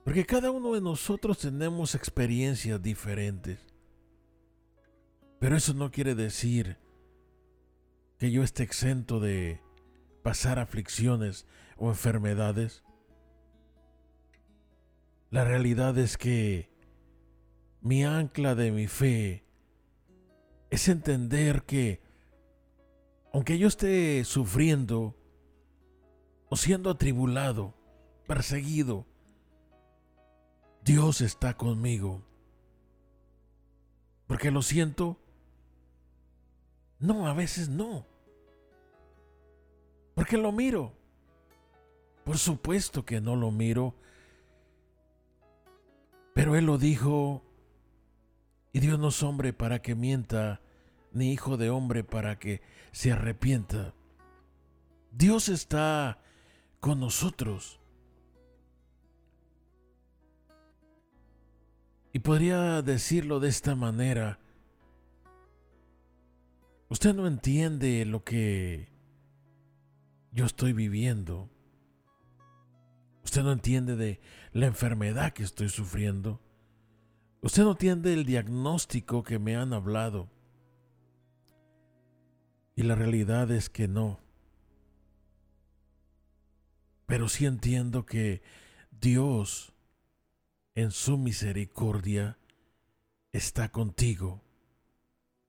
Porque 0.03 0.26
cada 0.26 0.51
uno 0.51 0.74
de 0.74 0.82
nosotros 0.82 1.39
tenemos 1.39 1.95
experiencias 1.95 2.82
diferentes. 2.82 3.59
Pero 5.39 5.55
eso 5.55 5.74
no 5.74 5.91
quiere 5.91 6.13
decir 6.15 6.78
que 8.17 8.32
yo 8.32 8.43
esté 8.43 8.63
exento 8.63 9.19
de 9.19 9.61
pasar 10.24 10.59
aflicciones 10.59 11.47
o 11.78 11.89
enfermedades. 11.89 12.84
La 15.30 15.45
realidad 15.45 15.97
es 15.97 16.17
que 16.17 16.69
mi 17.82 18.03
ancla 18.03 18.55
de 18.55 18.71
mi 18.71 18.88
fe 18.88 19.45
es 20.69 20.88
entender 20.89 21.63
que 21.63 22.03
aunque 23.34 23.57
yo 23.57 23.67
esté 23.67 24.23
sufriendo 24.23 25.15
o 26.49 26.55
siendo 26.55 26.91
atribulado, 26.91 27.73
perseguido, 28.27 29.07
Dios 30.86 31.19
está 31.21 31.55
conmigo. 31.55 32.23
Porque 34.27 34.51
lo 34.51 34.61
siento, 34.61 35.19
No, 36.99 37.27
a 37.27 37.34
veces 37.34 37.67
no. 37.67 38.07
Porque 40.15 40.38
lo 40.38 40.53
miro. 40.53 40.93
Por 42.23 42.38
supuesto 42.38 43.03
que 43.03 43.19
no 43.19 43.36
lo 43.36 43.51
miro. 43.51 43.93
Pero 46.34 46.55
Él 46.55 46.65
lo 46.65 46.77
dijo. 46.77 47.43
Y 48.71 48.79
Dios 48.79 48.97
no 48.99 49.09
es 49.09 49.21
hombre 49.21 49.51
para 49.51 49.81
que 49.81 49.95
mienta, 49.95 50.62
ni 51.14 51.32
hijo 51.32 51.57
de 51.57 51.70
hombre 51.70 52.03
para 52.03 52.39
que 52.39 52.61
se 52.91 53.11
arrepienta. 53.11 53.93
Dios 55.11 55.49
está 55.49 56.20
con 56.80 56.99
nosotros. 56.99 57.80
Y 62.11 62.20
podría 62.20 62.82
decirlo 62.82 63.39
de 63.39 63.49
esta 63.49 63.76
manera. 63.76 64.39
Usted 66.89 67.16
no 67.16 67.26
entiende 67.26 68.05
lo 68.05 68.24
que 68.24 68.89
yo 70.32 70.45
estoy 70.45 70.74
viviendo. 70.74 71.49
Usted 73.24 73.43
no 73.43 73.51
entiende 73.51 73.95
de 73.95 74.20
la 74.51 74.68
enfermedad 74.68 75.34
que 75.34 75.43
estoy 75.43 75.70
sufriendo. 75.70 76.39
Usted 77.41 77.64
no 77.64 77.72
entiende 77.72 78.14
el 78.14 78.26
diagnóstico 78.26 79.24
que 79.24 79.39
me 79.39 79.55
han 79.55 79.74
hablado. 79.74 80.30
Y 82.76 82.84
la 82.84 82.95
realidad 82.95 83.51
es 83.51 83.69
que 83.69 83.88
no. 83.88 84.19
Pero 87.05 87.30
sí 87.30 87.45
entiendo 87.45 88.05
que 88.05 88.41
Dios, 88.89 89.74
en 90.76 90.91
su 90.91 91.17
misericordia, 91.17 92.38
está 93.32 93.69
contigo 93.69 94.41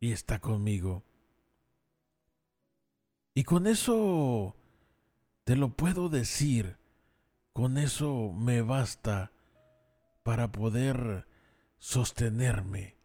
y 0.01 0.13
está 0.13 0.41
conmigo. 0.41 1.05
Y 3.35 3.45
con 3.45 3.67
eso 3.67 4.57
te 5.45 5.57
lo 5.57 5.71
puedo 5.77 6.09
decir, 6.09 6.77
con 7.53 7.79
eso 7.79 8.33
me 8.33 8.63
basta 8.63 9.33
para 10.23 10.53
poder 10.53 11.27
sostenerme, 11.79 12.97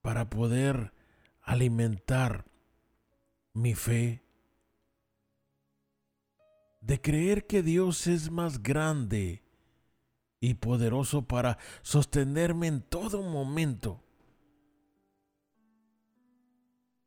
para 0.00 0.28
poder 0.30 0.92
alimentar 1.40 2.51
mi 3.54 3.74
fe, 3.74 4.22
de 6.80 7.00
creer 7.00 7.46
que 7.46 7.62
Dios 7.62 8.06
es 8.06 8.30
más 8.30 8.62
grande 8.62 9.42
y 10.40 10.54
poderoso 10.54 11.22
para 11.22 11.58
sostenerme 11.82 12.66
en 12.66 12.82
todo 12.82 13.22
momento. 13.22 14.02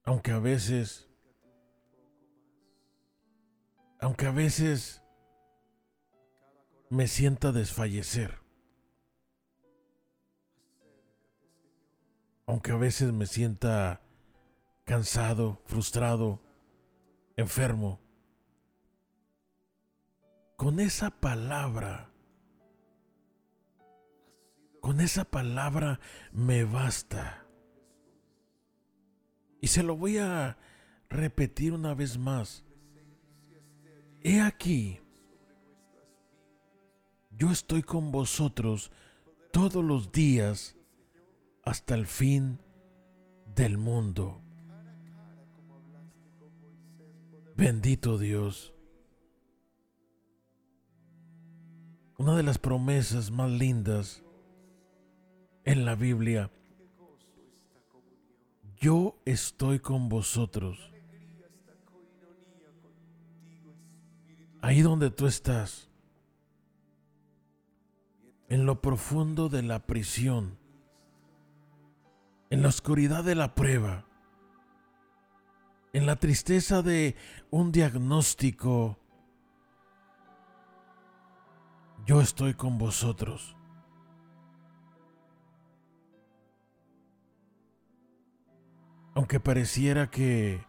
Aunque 0.04 0.32
a 0.32 0.40
veces, 0.40 1.10
aunque 4.00 4.28
a 4.28 4.32
veces 4.32 5.02
me 6.90 7.08
sienta 7.08 7.52
desfallecer. 7.52 8.40
Aunque 12.46 12.72
a 12.72 12.78
veces 12.78 13.12
me 13.12 13.26
sienta 13.26 14.05
cansado, 14.86 15.60
frustrado, 15.66 16.40
enfermo. 17.36 18.00
Con 20.56 20.80
esa 20.80 21.10
palabra, 21.10 22.12
con 24.80 25.02
esa 25.02 25.26
palabra 25.26 26.00
me 26.32 26.64
basta. 26.64 27.46
Y 29.60 29.68
se 29.68 29.84
lo 29.84 29.98
voy 29.98 30.20
a 30.20 30.58
repetir 31.10 31.74
una 31.74 31.94
vez 31.94 32.18
más. 32.18 32.64
He 34.22 34.40
aquí, 34.40 35.02
yo 37.32 37.52
estoy 37.52 37.82
con 37.84 38.12
vosotros 38.12 38.92
todos 39.52 39.84
los 39.84 40.12
días 40.12 40.76
hasta 41.64 41.96
el 41.96 42.06
fin 42.06 42.60
del 43.56 43.78
mundo. 43.78 44.45
Bendito 47.58 48.18
Dios. 48.18 48.74
Una 52.18 52.36
de 52.36 52.44
las 52.44 52.58
promesas 52.58 53.32
más 53.32 53.50
lindas 53.50 54.24
en 55.64 55.86
la 55.86 55.96
Biblia. 55.96 56.52
Yo 58.76 59.18
estoy 59.24 59.80
con 59.80 60.10
vosotros. 60.10 60.92
Ahí 64.62 64.82
donde 64.82 65.10
tú 65.10 65.26
estás 65.26 65.90
en 68.50 68.66
lo 68.66 68.82
profundo 68.82 69.48
de 69.48 69.64
la 69.64 69.86
prisión, 69.86 70.58
en 72.50 72.64
la 72.64 72.68
oscuridad 72.68 73.24
de 73.24 73.36
la 73.36 73.56
prueba, 73.56 74.05
en 75.96 76.06
la 76.06 76.18
tristeza 76.18 76.82
de 76.82 77.16
un 77.52 77.72
diagnóstico, 77.72 79.00
yo 82.06 82.20
estoy 82.20 82.54
con 82.54 82.78
vosotros. 82.78 83.56
Aunque 89.14 89.40
pareciera 89.40 90.12
que 90.12 90.66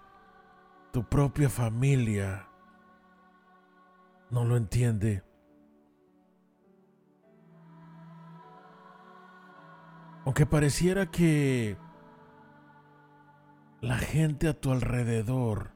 tu 0.92 1.02
propia 1.08 1.50
familia 1.50 2.48
no 4.30 4.44
lo 4.44 4.56
entiende, 4.56 5.24
Aunque 10.24 10.44
pareciera 10.44 11.08
que 11.08 11.76
la 13.80 13.98
gente 13.98 14.48
a 14.48 14.54
tu 14.54 14.72
alrededor 14.72 15.70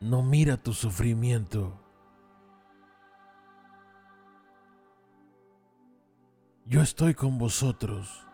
no 0.00 0.22
mira 0.22 0.56
tu 0.56 0.72
sufrimiento. 0.72 1.78
Yo 6.66 6.80
estoy 6.82 7.14
con 7.14 7.38
vosotros. 7.38 8.26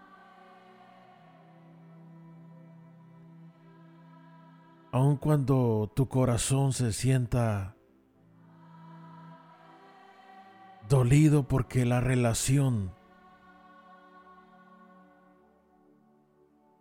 Aun 4.92 5.16
cuando 5.16 5.92
tu 5.94 6.08
corazón 6.08 6.72
se 6.72 6.92
sienta 6.92 7.76
dolido 10.88 11.46
porque 11.46 11.84
la 11.84 12.00
relación 12.00 12.97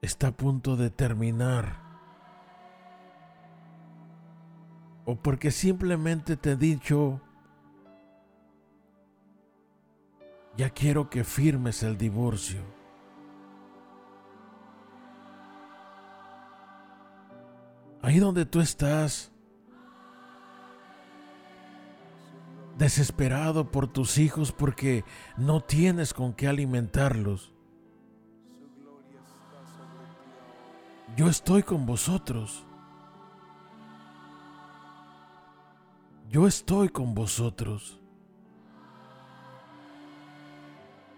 está 0.02 0.28
a 0.28 0.32
punto 0.32 0.76
de 0.76 0.89
terminar. 0.89 1.82
O 5.06 5.16
porque 5.16 5.52
simplemente 5.52 6.36
te 6.36 6.52
he 6.52 6.56
dicho, 6.56 7.22
ya 10.58 10.70
quiero 10.70 11.10
que 11.10 11.24
firmes 11.24 11.84
el 11.84 11.98
divorcio. 11.98 12.62
Ahí 18.02 18.20
donde 18.20 18.45
tú 18.45 18.60
estás, 18.60 19.32
desesperado 22.78 23.72
por 23.72 23.88
tus 23.88 24.18
hijos 24.18 24.52
porque 24.52 25.04
no 25.36 25.62
tienes 25.62 26.14
con 26.14 26.34
qué 26.34 26.48
alimentarlos. 26.48 27.57
Yo 31.16 31.28
estoy 31.28 31.64
con 31.64 31.86
vosotros. 31.86 32.66
Yo 36.30 36.47
estoy 36.47 36.89
con 36.89 37.16
vosotros. 37.16 37.99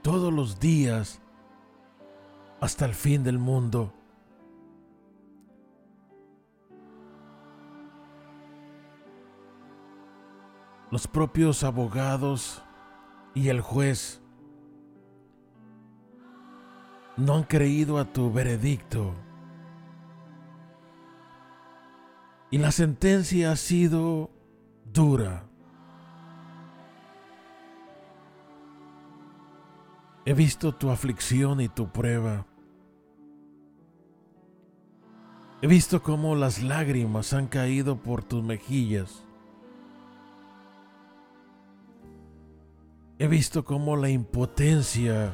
Todos 0.02 0.32
los 0.32 0.60
días 0.60 1.20
hasta 2.62 2.86
el 2.86 2.94
fin 2.94 3.24
del 3.24 3.40
mundo. 3.40 3.94
los 10.92 11.08
propios 11.08 11.64
abogados 11.64 12.64
y 13.36 13.50
el 13.50 13.62
juez 13.62 14.22
no 17.16 17.36
han 17.36 17.44
creído 17.44 18.00
a 18.00 18.06
tu 18.06 18.32
veredicto. 18.32 19.14
Y 22.52 22.58
la 22.58 22.72
sentencia 22.72 23.52
ha 23.52 23.56
sido 23.56 24.32
dura. 24.92 25.44
He 30.26 30.34
visto 30.34 30.74
tu 30.74 30.90
aflicción 30.90 31.62
y 31.62 31.70
tu 31.70 31.92
prueba. 31.92 32.46
He 35.62 35.68
visto 35.68 36.02
cómo 36.02 36.36
las 36.36 36.64
lágrimas 36.64 37.34
han 37.34 37.48
caído 37.48 37.98
por 37.98 38.24
tus 38.24 38.44
mejillas. 38.44 39.24
He 43.18 43.28
visto 43.28 43.66
cómo 43.66 43.98
la 43.98 44.10
impotencia 44.10 45.34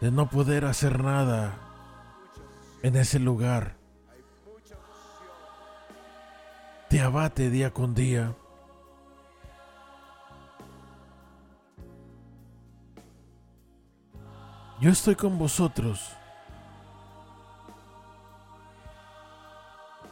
de 0.00 0.10
no 0.10 0.28
poder 0.28 0.66
hacer 0.66 1.02
nada 1.02 1.71
en 2.82 2.96
ese 2.96 3.18
lugar 3.18 3.82
te 6.92 7.00
abate 7.00 7.48
día 7.48 7.72
con 7.72 7.94
día. 7.94 8.34
Yo 14.78 14.90
estoy 14.90 15.14
con 15.14 15.38
vosotros. 15.38 16.14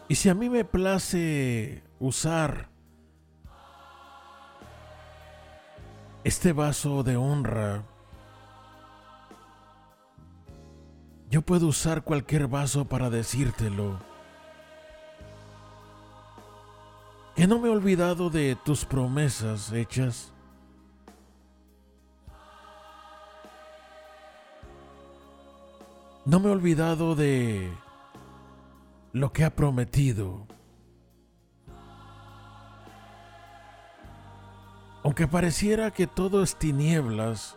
Y 0.09 0.15
si 0.15 0.31
a 0.31 0.35
mí 0.35 0.49
me 0.49 0.65
place 0.65 1.85
usar 1.99 2.71
este 6.25 6.55
vaso 6.55 7.03
de 7.03 7.19
honra, 7.19 7.83
yo 11.31 11.43
puedo 11.43 11.69
usar 11.69 12.03
cualquier 12.03 12.49
vaso 12.49 12.85
para 12.85 13.09
decírtelo. 13.09 14.01
Que 17.37 17.47
no 17.47 17.61
me 17.61 17.69
he 17.69 17.71
olvidado 17.71 18.31
de 18.31 18.57
tus 18.57 18.85
promesas 18.85 19.73
hechas. 19.73 20.33
No 26.25 26.41
me 26.41 26.49
he 26.49 26.53
olvidado 26.53 27.15
de 27.15 27.73
lo 29.13 29.33
que 29.33 29.45
ha 29.45 29.55
prometido. 29.55 30.47
Aunque 35.05 35.29
pareciera 35.29 35.93
que 35.93 36.07
todo 36.07 36.43
es 36.43 36.57
tinieblas, 36.57 37.57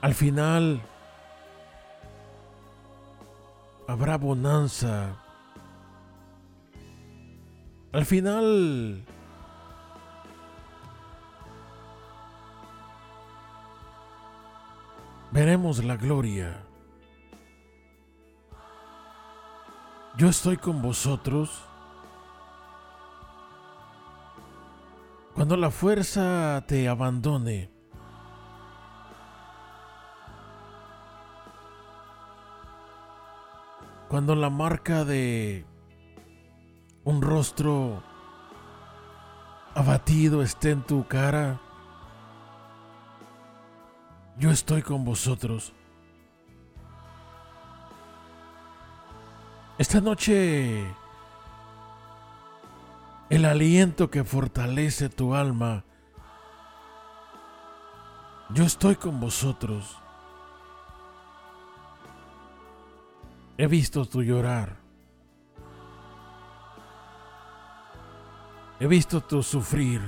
al 0.00 0.14
final 0.14 0.80
habrá 3.88 4.16
bonanza. 4.16 5.16
Al 7.92 8.04
final 8.04 9.04
veremos 15.32 15.82
la 15.82 15.96
gloria. 15.96 16.62
Yo 20.16 20.28
estoy 20.28 20.56
con 20.56 20.82
vosotros. 20.82 21.64
Cuando 25.34 25.56
la 25.56 25.70
fuerza 25.70 26.64
te 26.66 26.88
abandone, 26.88 27.77
cuando 34.08 34.34
la 34.34 34.48
marca 34.48 35.04
de 35.04 35.66
un 37.04 37.20
rostro 37.20 38.02
abatido 39.74 40.42
esté 40.42 40.70
en 40.70 40.82
tu 40.82 41.06
cara, 41.06 41.60
yo 44.38 44.50
estoy 44.50 44.82
con 44.82 45.04
vosotros. 45.04 45.74
Esta 49.76 50.00
noche, 50.00 50.84
el 53.28 53.44
aliento 53.44 54.10
que 54.10 54.24
fortalece 54.24 55.10
tu 55.10 55.34
alma, 55.34 55.84
yo 58.50 58.64
estoy 58.64 58.96
con 58.96 59.20
vosotros. 59.20 59.98
He 63.58 63.66
visto 63.66 64.04
tu 64.06 64.22
llorar. 64.22 64.76
He 68.78 68.86
visto 68.86 69.20
tu 69.20 69.42
sufrir. 69.42 70.00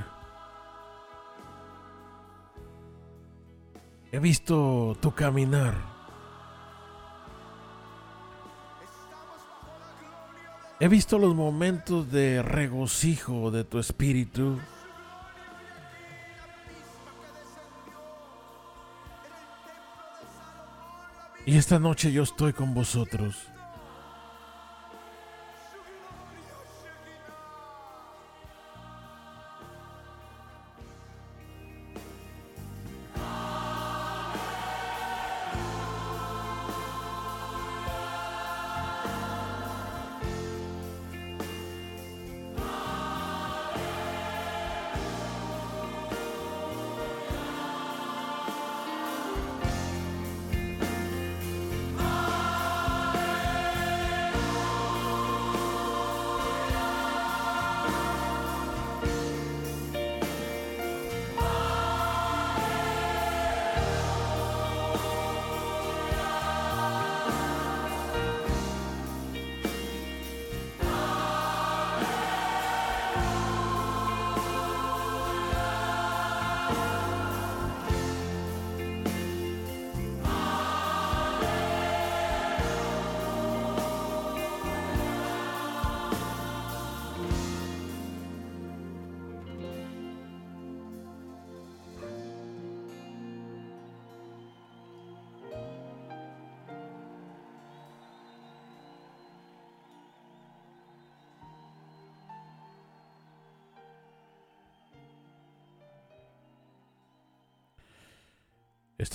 He 4.13 4.21
visto 4.21 4.97
tu 5.01 5.13
caminar. 5.13 5.75
He 10.79 10.87
visto 10.87 11.19
los 11.19 11.35
momentos 11.35 12.09
de 12.13 12.43
regocijo 12.43 13.51
de 13.51 13.65
tu 13.65 13.81
espíritu. 13.81 14.61
Y 21.47 21.57
esta 21.57 21.79
noche 21.79 22.13
yo 22.13 22.23
estoy 22.23 22.53
con 22.53 22.75
vosotros. 22.75 23.49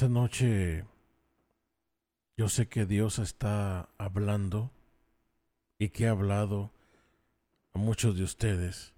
Esta 0.05 0.13
noche 0.13 0.85
yo 2.37 2.47
sé 2.47 2.67
que 2.67 2.85
Dios 2.85 3.17
está 3.17 3.89
hablando 3.97 4.69
y 5.79 5.89
que 5.89 6.05
ha 6.05 6.11
hablado 6.11 6.69
a 7.73 7.79
muchos 7.79 8.15
de 8.15 8.23
ustedes. 8.23 8.93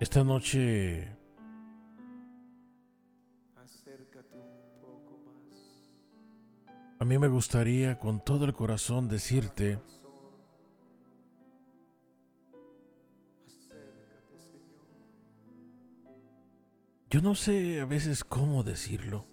Esta 0.00 0.24
noche 0.24 1.16
a 6.98 7.04
mí 7.04 7.16
me 7.16 7.28
gustaría 7.28 7.96
con 8.00 8.24
todo 8.24 8.44
el 8.44 8.54
corazón 8.54 9.06
decirte 9.06 9.78
Yo 17.12 17.20
no 17.20 17.34
sé 17.34 17.78
a 17.78 17.84
veces 17.84 18.24
cómo 18.24 18.62
decirlo. 18.62 19.26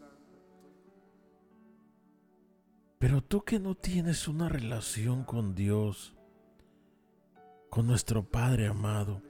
Pero 2.98 3.24
tú 3.24 3.46
que 3.46 3.58
no 3.58 3.74
tienes 3.74 4.28
una 4.28 4.50
relación 4.50 5.24
con 5.24 5.56
Dios, 5.56 6.14
con 7.70 7.88
nuestro 7.88 8.30
Padre 8.30 8.68
amado, 8.68 9.22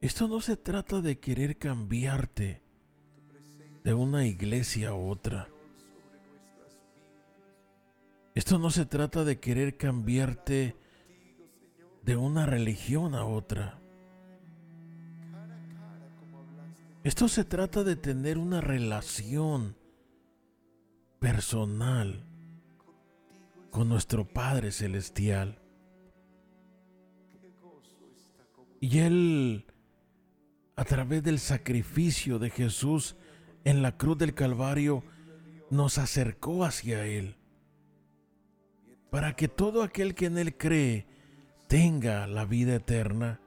Esto 0.00 0.28
no 0.28 0.40
se 0.40 0.56
trata 0.56 1.00
de 1.00 1.18
querer 1.18 1.56
cambiarte 1.56 2.62
de 3.82 3.92
una 3.92 4.24
iglesia 4.24 4.90
a 4.90 4.94
otra. 4.94 5.48
Esto 8.36 8.60
no 8.60 8.70
se 8.70 8.86
trata 8.86 9.24
de 9.24 9.40
querer 9.40 9.76
cambiarte 9.76 10.76
de 12.04 12.16
una 12.16 12.46
religión 12.46 13.16
a 13.16 13.24
otra. 13.24 13.80
Esto 17.06 17.28
se 17.28 17.44
trata 17.44 17.84
de 17.84 17.94
tener 17.94 18.36
una 18.36 18.60
relación 18.60 19.76
personal 21.20 22.26
con 23.70 23.88
nuestro 23.88 24.24
Padre 24.24 24.72
Celestial. 24.72 25.56
Y 28.80 28.98
Él, 28.98 29.66
a 30.74 30.84
través 30.84 31.22
del 31.22 31.38
sacrificio 31.38 32.40
de 32.40 32.50
Jesús 32.50 33.14
en 33.62 33.82
la 33.82 33.96
cruz 33.96 34.18
del 34.18 34.34
Calvario, 34.34 35.04
nos 35.70 35.98
acercó 35.98 36.64
hacia 36.64 37.06
Él 37.06 37.36
para 39.10 39.36
que 39.36 39.46
todo 39.46 39.84
aquel 39.84 40.16
que 40.16 40.26
en 40.26 40.38
Él 40.38 40.56
cree 40.56 41.06
tenga 41.68 42.26
la 42.26 42.44
vida 42.46 42.74
eterna. 42.74 43.40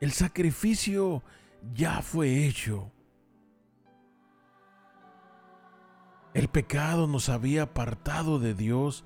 El 0.00 0.12
sacrificio 0.12 1.22
ya 1.74 2.02
fue 2.02 2.46
hecho. 2.46 2.90
El 6.34 6.48
pecado 6.48 7.06
nos 7.06 7.28
había 7.28 7.62
apartado 7.62 8.38
de 8.38 8.54
Dios 8.54 9.04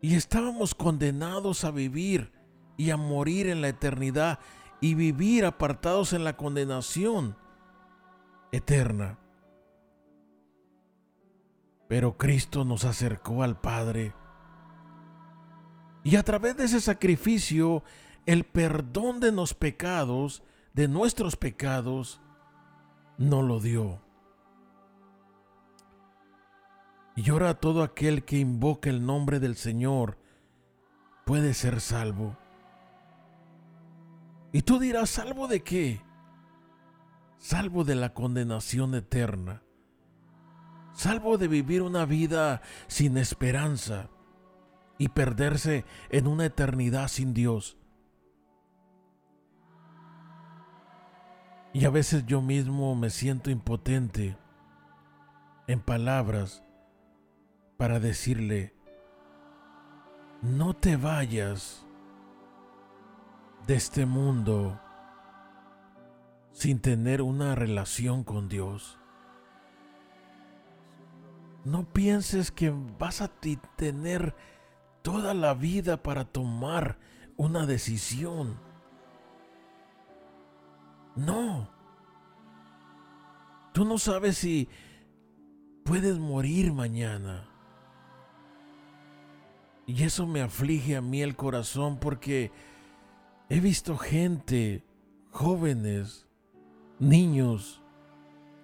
y 0.00 0.14
estábamos 0.14 0.74
condenados 0.74 1.64
a 1.64 1.70
vivir 1.70 2.32
y 2.76 2.90
a 2.90 2.96
morir 2.96 3.48
en 3.48 3.60
la 3.60 3.68
eternidad 3.68 4.38
y 4.80 4.94
vivir 4.94 5.44
apartados 5.44 6.12
en 6.12 6.24
la 6.24 6.36
condenación 6.36 7.36
eterna. 8.52 9.18
Pero 11.88 12.16
Cristo 12.16 12.64
nos 12.64 12.84
acercó 12.84 13.42
al 13.42 13.60
Padre. 13.60 14.14
Y 16.04 16.16
a 16.16 16.22
través 16.22 16.56
de 16.56 16.64
ese 16.64 16.80
sacrificio, 16.80 17.82
el 18.26 18.44
perdón 18.44 19.20
de 19.20 19.32
los 19.32 19.54
pecados, 19.54 20.42
de 20.72 20.88
nuestros 20.88 21.36
pecados, 21.36 22.20
no 23.18 23.42
lo 23.42 23.60
dio. 23.60 24.00
Y 27.16 27.28
ahora 27.30 27.54
todo 27.54 27.82
aquel 27.82 28.24
que 28.24 28.38
invoca 28.38 28.88
el 28.88 29.04
nombre 29.04 29.40
del 29.40 29.56
Señor 29.56 30.18
puede 31.24 31.54
ser 31.54 31.80
salvo. 31.80 32.36
Y 34.52 34.62
tú 34.62 34.78
dirás, 34.78 35.10
¿salvo 35.10 35.48
de 35.48 35.62
qué? 35.62 36.02
Salvo 37.38 37.84
de 37.84 37.94
la 37.94 38.14
condenación 38.14 38.94
eterna 38.94 39.62
salvo 41.00 41.38
de 41.38 41.48
vivir 41.48 41.80
una 41.80 42.04
vida 42.04 42.60
sin 42.86 43.16
esperanza 43.16 44.10
y 44.98 45.08
perderse 45.08 45.86
en 46.10 46.26
una 46.26 46.44
eternidad 46.44 47.08
sin 47.08 47.32
Dios. 47.32 47.78
Y 51.72 51.84
a 51.84 51.90
veces 51.90 52.26
yo 52.26 52.42
mismo 52.42 52.94
me 52.96 53.10
siento 53.10 53.50
impotente 53.50 54.36
en 55.68 55.80
palabras 55.80 56.64
para 57.76 58.00
decirle, 58.00 58.74
no 60.42 60.74
te 60.74 60.96
vayas 60.96 61.86
de 63.66 63.74
este 63.74 64.04
mundo 64.04 64.80
sin 66.52 66.80
tener 66.80 67.22
una 67.22 67.54
relación 67.54 68.24
con 68.24 68.48
Dios. 68.48 68.98
No 71.64 71.84
pienses 71.84 72.50
que 72.50 72.74
vas 72.98 73.20
a 73.20 73.28
tener 73.28 74.34
toda 75.02 75.34
la 75.34 75.54
vida 75.54 76.02
para 76.02 76.24
tomar 76.24 76.98
una 77.36 77.66
decisión. 77.66 78.58
No. 81.16 81.68
Tú 83.72 83.84
no 83.84 83.98
sabes 83.98 84.38
si 84.38 84.68
puedes 85.84 86.18
morir 86.18 86.72
mañana. 86.72 87.48
Y 89.86 90.04
eso 90.04 90.26
me 90.26 90.40
aflige 90.40 90.96
a 90.96 91.00
mí 91.00 91.22
el 91.22 91.36
corazón 91.36 91.98
porque 91.98 92.52
he 93.48 93.60
visto 93.60 93.96
gente, 93.96 94.84
jóvenes, 95.30 96.26
niños, 96.98 97.82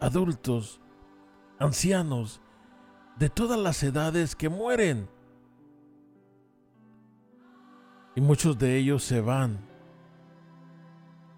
adultos, 0.00 0.80
ancianos, 1.58 2.40
de 3.18 3.30
todas 3.30 3.58
las 3.58 3.82
edades 3.82 4.36
que 4.36 4.48
mueren. 4.48 5.08
Y 8.14 8.20
muchos 8.20 8.58
de 8.58 8.76
ellos 8.76 9.02
se 9.02 9.20
van 9.20 9.75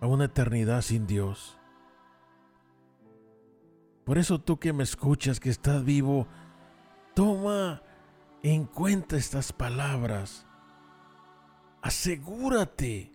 a 0.01 0.07
una 0.07 0.26
eternidad 0.26 0.82
sin 0.82 1.07
Dios. 1.07 1.59
Por 4.05 4.18
eso 4.18 4.38
tú 4.40 4.59
que 4.59 4.72
me 4.72 4.84
escuchas, 4.84 5.40
que 5.40 5.51
estás 5.51 5.84
vivo, 5.84 6.26
toma 7.14 7.82
en 8.42 8.64
cuenta 8.64 9.16
estas 9.16 9.53
palabras. 9.53 10.46
Asegúrate 11.82 13.12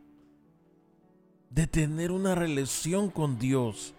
de 1.49 1.67
tener 1.67 2.11
una 2.11 2.35
relación 2.35 3.09
con 3.09 3.39
Dios 3.39 3.95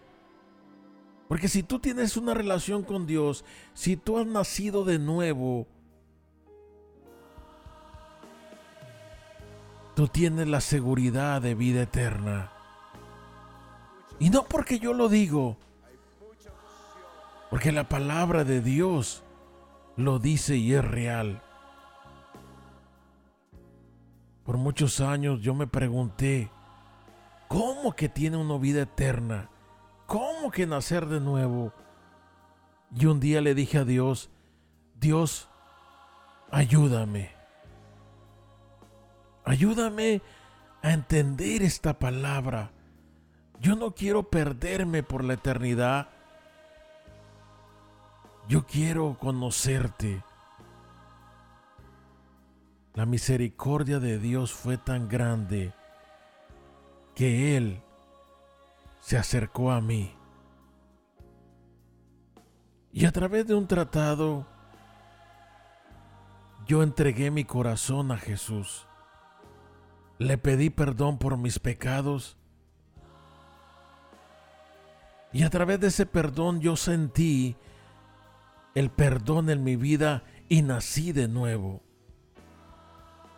porque 1.28 1.48
si 1.48 1.62
tú 1.62 1.78
tienes 1.78 2.16
una 2.16 2.34
relación 2.34 2.82
con 2.82 3.06
Dios, 3.06 3.44
si 3.72 3.96
tú 3.96 4.18
has 4.18 4.26
nacido 4.26 4.84
de 4.84 4.98
nuevo, 4.98 5.66
tú 9.96 10.06
tienes 10.08 10.46
la 10.48 10.60
seguridad 10.60 11.40
de 11.40 11.54
vida 11.54 11.82
eterna. 11.82 12.52
Y 14.18 14.30
no 14.30 14.44
porque 14.44 14.78
yo 14.78 14.92
lo 14.92 15.08
digo, 15.08 15.56
porque 17.50 17.72
la 17.72 17.88
palabra 17.88 18.44
de 18.44 18.60
Dios 18.60 19.22
lo 19.96 20.18
dice 20.18 20.56
y 20.56 20.74
es 20.74 20.84
real. 20.84 21.42
Por 24.44 24.58
muchos 24.58 25.00
años 25.00 25.40
yo 25.40 25.54
me 25.54 25.66
pregunté, 25.66 26.50
¿cómo 27.48 27.94
que 27.94 28.08
tiene 28.08 28.36
una 28.36 28.58
vida 28.58 28.82
eterna? 28.82 29.48
¿Cómo 30.06 30.50
que 30.50 30.66
nacer 30.66 31.06
de 31.06 31.20
nuevo? 31.20 31.72
Y 32.94 33.06
un 33.06 33.20
día 33.20 33.40
le 33.40 33.54
dije 33.54 33.78
a 33.78 33.84
Dios, 33.84 34.30
Dios, 35.00 35.48
ayúdame. 36.50 37.32
Ayúdame 39.44 40.22
a 40.82 40.92
entender 40.92 41.62
esta 41.62 41.98
palabra. 41.98 42.73
Yo 43.60 43.76
no 43.76 43.94
quiero 43.94 44.24
perderme 44.24 45.02
por 45.02 45.24
la 45.24 45.34
eternidad. 45.34 46.08
Yo 48.48 48.66
quiero 48.66 49.16
conocerte. 49.18 50.22
La 52.94 53.06
misericordia 53.06 53.98
de 53.98 54.18
Dios 54.18 54.52
fue 54.52 54.78
tan 54.78 55.08
grande 55.08 55.72
que 57.14 57.56
Él 57.56 57.82
se 59.00 59.16
acercó 59.16 59.72
a 59.72 59.80
mí. 59.80 60.14
Y 62.92 63.06
a 63.06 63.12
través 63.12 63.46
de 63.46 63.54
un 63.54 63.66
tratado, 63.66 64.46
yo 66.66 66.82
entregué 66.82 67.30
mi 67.30 67.44
corazón 67.44 68.12
a 68.12 68.16
Jesús. 68.16 68.86
Le 70.18 70.38
pedí 70.38 70.70
perdón 70.70 71.18
por 71.18 71.36
mis 71.36 71.58
pecados. 71.58 72.36
Y 75.34 75.42
a 75.42 75.50
través 75.50 75.80
de 75.80 75.88
ese 75.88 76.06
perdón 76.06 76.60
yo 76.60 76.76
sentí 76.76 77.56
el 78.76 78.88
perdón 78.88 79.50
en 79.50 79.64
mi 79.64 79.74
vida 79.74 80.22
y 80.48 80.62
nací 80.62 81.10
de 81.10 81.26
nuevo. 81.26 81.82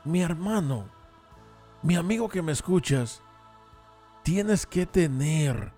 Mi 0.05 0.20
hermano, 0.20 0.90
mi 1.82 1.97
amigo 1.97 2.28
que 2.28 2.42
me 2.42 2.53
escuchas, 2.53 3.22
tienes 4.22 4.66
que 4.66 4.84
tener 4.84 5.72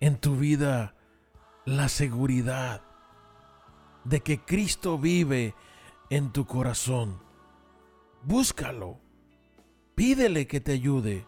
en 0.00 0.16
tu 0.16 0.36
vida 0.36 0.94
la 1.66 1.90
seguridad 1.90 2.80
de 4.04 4.22
que 4.22 4.40
Cristo 4.40 4.96
vive 4.96 5.54
en 6.08 6.32
tu 6.32 6.46
corazón. 6.46 7.20
Búscalo. 8.22 8.98
Pídele 9.94 10.46
que 10.46 10.60
te 10.60 10.72
ayude. 10.72 11.26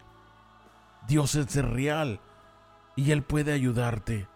Dios 1.06 1.34
es 1.34 1.54
real 1.56 2.22
y 3.00 3.12
Él 3.12 3.22
puede 3.22 3.52
ayudarte. 3.52 4.28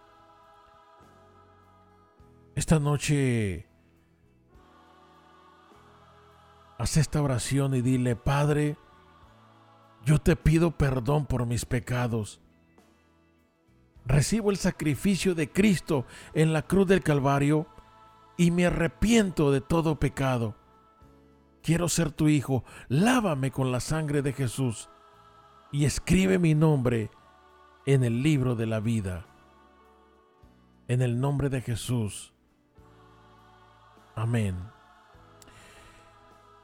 Esta 2.55 2.79
noche 2.79 3.67
haz 6.79 6.97
esta 6.97 7.21
oración 7.21 7.75
y 7.75 7.81
dile, 7.81 8.15
Padre, 8.15 8.75
Yo 10.03 10.19
te 10.19 10.35
pido 10.35 10.71
perdón 10.71 11.27
por 11.27 11.45
mis 11.45 11.65
pecados. 11.65 12.41
Recibo 14.03 14.49
el 14.49 14.57
sacrificio 14.57 15.35
de 15.35 15.51
Cristo 15.51 16.05
en 16.33 16.51
la 16.51 16.63
cruz 16.63 16.87
del 16.87 17.03
Calvario 17.03 17.67
y 18.35 18.49
me 18.49 18.65
arrepiento 18.65 19.51
de 19.51 19.61
todo 19.61 19.99
pecado. 19.99 20.55
Quiero 21.61 21.87
ser 21.87 22.11
tu 22.11 22.29
hijo. 22.29 22.63
Lávame 22.87 23.51
con 23.51 23.71
la 23.71 23.79
sangre 23.79 24.23
de 24.23 24.33
Jesús 24.33 24.89
y 25.71 25.85
escribe 25.85 26.39
mi 26.39 26.55
nombre 26.55 27.11
en 27.85 28.03
el 28.03 28.23
libro 28.23 28.55
de 28.55 28.65
la 28.65 28.79
vida. 28.79 29.27
En 30.87 31.01
el 31.01 31.19
nombre 31.19 31.49
de 31.49 31.61
Jesús. 31.61 32.33
Amén. 34.15 34.55